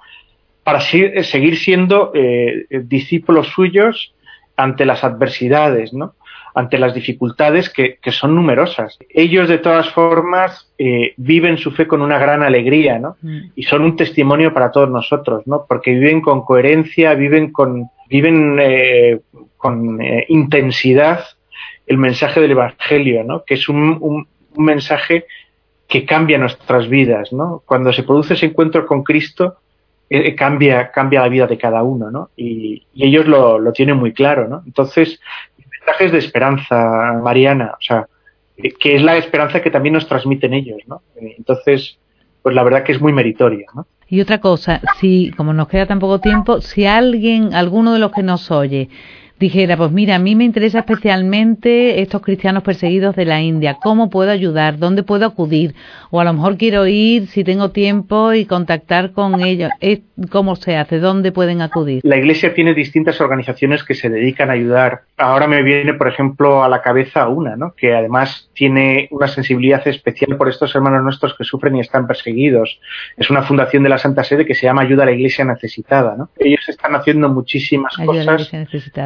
para 0.65 0.81
seguir 0.81 1.57
siendo 1.57 2.13
eh, 2.15 2.67
discípulos 2.85 3.49
suyos 3.49 4.15
ante 4.57 4.85
las 4.85 5.05
adversidades, 5.05 5.93
¿no? 5.93 6.15
Ante 6.55 6.79
las 6.79 6.95
dificultades 6.95 7.71
que, 7.71 7.99
son 8.11 8.35
numerosas. 8.35 8.99
Ellos, 9.09 9.49
de 9.49 9.59
todas 9.59 9.89
formas, 9.91 10.71
eh, 10.79 11.15
viven 11.17 11.57
su 11.59 11.71
fe 11.71 11.87
con 11.87 12.03
una 12.03 12.19
gran 12.19 12.43
alegría, 12.43 12.99
¿no? 12.99 13.17
Mm. 13.23 13.39
Y 13.55 13.63
son 13.63 13.83
un 13.83 13.97
testimonio 13.97 14.53
para 14.53 14.71
todos 14.71 14.91
nosotros, 14.91 15.47
¿no? 15.47 15.65
Porque 15.67 15.93
viven 15.93 16.21
con 16.21 16.45
coherencia, 16.45 17.15
viven 17.15 17.53
con, 17.53 17.89
viven 18.09 18.59
eh, 18.61 19.21
con 19.57 19.99
intensidad 20.29 21.25
el 21.87 21.99
mensaje 21.99 22.41
del 22.41 22.53
Evangelio, 22.53 23.25
¿no? 23.25 23.45
Que 23.45 23.55
es 23.55 23.69
un, 23.69 23.99
un, 24.01 24.27
un, 24.55 24.65
mensaje 24.65 25.27
que 25.89 26.05
cambia 26.05 26.39
nuestras 26.39 26.89
vidas, 26.89 27.33
¿no? 27.33 27.63
Cuando 27.67 27.93
se 27.93 28.03
produce 28.03 28.35
ese 28.35 28.47
encuentro 28.47 28.87
con 28.87 29.03
Cristo, 29.03 29.57
eh, 30.09 30.29
eh, 30.29 30.35
cambia, 30.35 30.91
cambia 30.91 31.23
la 31.23 31.29
vida 31.31 31.47
de 31.47 31.57
cada 31.57 31.83
uno, 31.83 32.11
¿no? 32.11 32.29
Y, 32.37 32.87
ellos 32.95 33.27
lo, 33.27 33.59
lo, 33.59 33.73
tienen 33.73 33.97
muy 33.97 34.13
claro, 34.13 34.47
¿no? 34.47 34.63
Entonces, 34.67 35.21
mensajes 35.85 36.13
de 36.13 36.19
esperanza, 36.19 37.21
Mariana, 37.23 37.73
o 37.79 37.83
sea, 37.83 38.07
eh, 38.57 38.73
que 38.73 38.97
es 38.97 39.03
la 39.03 39.17
esperanza 39.17 39.63
que 39.63 39.71
también 39.71 39.95
nos 39.95 40.07
transmiten 40.07 40.55
ellos, 40.55 40.79
¿no? 40.87 41.03
Entonces, 41.17 41.99
pues 42.43 42.55
la 42.55 42.63
verdad 42.63 42.85
que 42.85 42.93
es 42.93 43.01
muy 43.01 43.13
meritoria, 43.13 43.67
¿no? 43.75 43.87
Y 44.09 44.21
otra 44.21 44.41
cosa, 44.41 44.83
si, 45.01 45.31
como 45.37 45.55
nos 45.55 45.69
queda 45.69 45.87
tan 45.87 45.99
poco 45.99 46.21
tiempo, 46.21 46.61
si 46.61 46.85
alguien, 46.85 47.55
alguno 47.55 47.95
de 47.95 47.99
los 47.99 48.13
que 48.13 48.23
nos 48.23 48.51
oye, 48.51 48.91
dijera, 49.43 49.77
pues 49.77 49.91
mira, 49.91 50.15
a 50.15 50.19
mí 50.21 50.37
me 50.37 50.45
interesa 50.45 50.79
especialmente 50.79 52.01
estos 52.01 52.23
cristianos 52.23 52.63
perseguidos 52.63 53.17
de 53.17 53.25
la 53.25 53.41
India, 53.41 53.77
¿cómo 53.83 54.09
puedo 54.09 54.31
ayudar? 54.31 54.79
¿Dónde 54.79 55.03
puedo 55.03 55.27
acudir? 55.27 55.75
O 56.11 56.21
a 56.21 56.25
lo 56.25 56.33
mejor 56.33 56.57
quiero 56.57 56.87
ir, 56.87 57.27
si 57.27 57.43
tengo 57.43 57.71
tiempo, 57.71 58.33
y 58.33 58.47
contactar 58.47 59.11
con 59.11 59.41
ellos. 59.41 59.71
¿Cómo 60.31 60.55
se 60.55 60.77
hace? 60.77 61.01
¿Dónde 61.01 61.33
pueden 61.33 61.61
acudir? 61.61 62.03
La 62.05 62.17
Iglesia 62.17 62.55
tiene 62.55 62.73
distintas 62.73 63.21
organizaciones 63.21 63.83
que 63.83 63.95
se 63.95 64.09
dedican 64.09 64.49
a 64.49 64.53
ayudar. 64.53 65.01
Ahora 65.17 65.49
me 65.49 65.63
viene, 65.63 65.95
por 65.95 66.07
ejemplo, 66.07 66.63
a 66.63 66.69
la 66.69 66.81
cabeza 66.81 67.27
una, 67.29 67.57
¿no? 67.57 67.75
que 67.77 67.95
además 67.95 68.49
tiene 68.55 69.09
una 69.11 69.27
sensibilidad 69.27 69.87
especial 69.89 70.37
por 70.37 70.49
estos 70.49 70.73
hermanos 70.77 71.03
nuestros 71.03 71.35
que 71.37 71.43
sufren 71.43 71.75
y 71.75 71.81
están 71.81 72.07
perseguidos. 72.07 72.79
Es 73.17 73.29
una 73.31 73.43
fundación 73.43 73.83
de 73.83 73.89
la 73.89 73.99
Santa 73.99 74.23
Sede 74.23 74.47
que 74.47 74.55
se 74.55 74.67
llama 74.67 74.83
Ayuda 74.83 75.03
a 75.03 75.07
la 75.07 75.13
Iglesia 75.13 75.45
Necesitada. 75.45 76.15
¿no? 76.17 76.29
Ellos 76.39 76.69
están 76.69 76.95
haciendo 76.95 77.29
muchísimas 77.29 77.97
cosas 77.97 78.49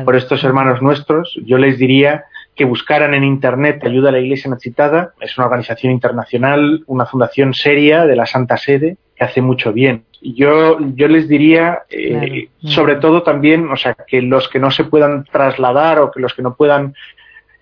por 0.04 0.16
estos 0.26 0.42
hermanos 0.44 0.82
nuestros, 0.82 1.38
yo 1.44 1.56
les 1.56 1.78
diría 1.78 2.24
que 2.56 2.64
buscaran 2.64 3.14
en 3.14 3.22
Internet 3.22 3.84
Ayuda 3.84 4.08
a 4.08 4.12
la 4.12 4.18
Iglesia 4.18 4.50
Necesitada. 4.50 5.12
Es 5.20 5.38
una 5.38 5.46
organización 5.46 5.92
internacional, 5.92 6.82
una 6.86 7.06
fundación 7.06 7.54
seria 7.54 8.06
de 8.06 8.16
la 8.16 8.26
Santa 8.26 8.56
Sede 8.56 8.96
que 9.14 9.24
hace 9.24 9.40
mucho 9.40 9.72
bien. 9.72 10.04
Yo, 10.20 10.78
yo 10.94 11.06
les 11.06 11.28
diría, 11.28 11.82
eh, 11.90 12.48
sobre 12.58 12.96
todo 12.96 13.22
también, 13.22 13.68
o 13.68 13.76
sea, 13.76 13.94
que 13.94 14.20
los 14.20 14.48
que 14.48 14.58
no 14.58 14.70
se 14.70 14.84
puedan 14.84 15.24
trasladar 15.24 16.00
o 16.00 16.10
que 16.10 16.20
los 16.20 16.34
que 16.34 16.42
no 16.42 16.54
puedan 16.54 16.94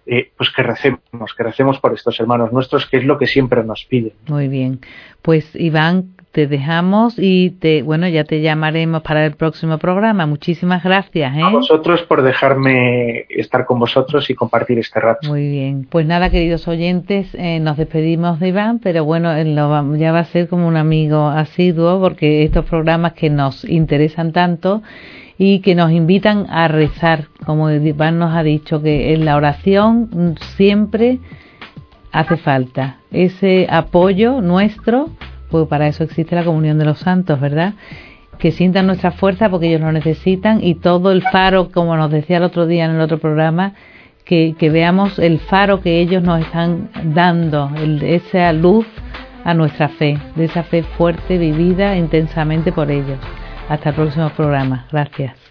eh, 0.07 0.31
pues 0.37 0.51
que 0.51 0.63
recemos, 0.63 1.35
que 1.37 1.43
recemos 1.43 1.79
por 1.81 1.95
estos 1.95 2.19
hermanos 2.21 2.53
nuestros, 2.53 2.87
que 2.87 2.99
es 2.99 3.05
lo 3.05 3.19
que 3.19 3.27
siempre 3.27 3.65
nos 3.65 3.85
piden. 3.85 4.13
Muy 4.29 4.49
bien. 4.49 4.81
Pues 5.23 5.55
Iván, 5.55 6.14
te 6.35 6.49
dejamos 6.49 7.15
y 7.17 7.51
te, 7.51 7.83
bueno, 7.83 8.09
ya 8.09 8.25
te 8.25 8.41
llamaremos 8.41 9.03
para 9.03 9.25
el 9.25 9.37
próximo 9.37 9.79
programa. 9.79 10.27
Muchísimas 10.27 10.83
gracias. 10.83 11.37
¿eh? 11.37 11.43
A 11.43 11.49
vosotros 11.49 12.03
por 12.03 12.23
dejarme 12.23 13.27
estar 13.29 13.65
con 13.65 13.79
vosotros 13.79 14.29
y 14.29 14.35
compartir 14.35 14.81
este 14.81 14.99
rato. 14.99 15.29
Muy 15.29 15.49
bien. 15.49 15.87
Pues 15.89 16.07
nada, 16.07 16.31
queridos 16.31 16.67
oyentes, 16.67 17.29
eh, 17.35 17.61
nos 17.61 17.77
despedimos 17.77 18.41
de 18.41 18.49
Iván, 18.49 18.81
pero 18.81 19.05
bueno, 19.05 19.33
ya 19.97 20.11
va 20.11 20.19
a 20.19 20.25
ser 20.25 20.49
como 20.49 20.67
un 20.67 20.77
amigo 20.77 21.29
asiduo 21.29 22.01
porque 22.01 22.43
estos 22.43 22.65
programas 22.65 23.13
que 23.13 23.31
nos 23.31 23.65
interesan 23.65 24.33
tanto 24.33 24.83
y 25.39 25.61
que 25.61 25.77
nos 25.77 25.93
invitan 25.93 26.47
a 26.51 26.67
rezar, 26.67 27.29
como 27.47 27.71
Iván 27.71 28.19
nos 28.19 28.35
ha 28.35 28.43
dicho, 28.43 28.83
que 28.83 29.15
en 29.15 29.25
la 29.25 29.37
oración 29.37 30.35
siempre 30.57 31.21
hace 32.11 32.37
falta 32.39 32.99
ese 33.13 33.69
apoyo 33.71 34.41
nuestro 34.41 35.11
pues 35.55 35.69
para 35.69 35.87
eso 35.87 36.03
existe 36.03 36.35
la 36.35 36.43
comunión 36.43 36.79
de 36.79 36.85
los 36.85 36.99
santos, 36.99 37.39
¿verdad? 37.39 37.75
Que 38.41 38.51
sientan 38.51 38.89
nuestra 38.89 39.13
fuerza 39.13 39.49
porque 39.49 39.69
ellos 39.69 39.83
lo 39.83 39.93
necesitan 39.93 40.61
y 40.61 40.75
todo 40.75 41.13
el 41.13 41.23
faro, 41.23 41.71
como 41.71 41.97
nos 41.97 42.11
decía 42.11 42.39
el 42.39 42.43
otro 42.43 42.67
día 42.67 42.87
en 42.87 42.91
el 42.91 43.01
otro 43.01 43.19
programa, 43.19 43.75
que, 44.25 44.57
veamos 44.61 45.21
el 45.21 45.39
faro 45.39 45.81
que 45.81 46.01
ellos 46.01 46.25
nos 46.25 46.41
están 46.41 46.91
dando, 47.15 47.71
el, 47.77 48.03
esa 48.03 48.53
luz 48.53 48.85
a 49.45 49.55
nuestra 49.55 49.89
fe, 49.91 50.19
de 50.35 50.47
esa 50.47 50.65
fe 50.65 50.83
fuerte, 50.83 51.39
vivida 51.39 51.97
intensamente 51.97 52.73
por 52.73 52.91
ellos. 52.91 53.21
Hasta 53.69 53.91
el 53.91 53.95
próximo 53.95 54.31
programa. 54.31 54.89
Gracias. 54.91 55.44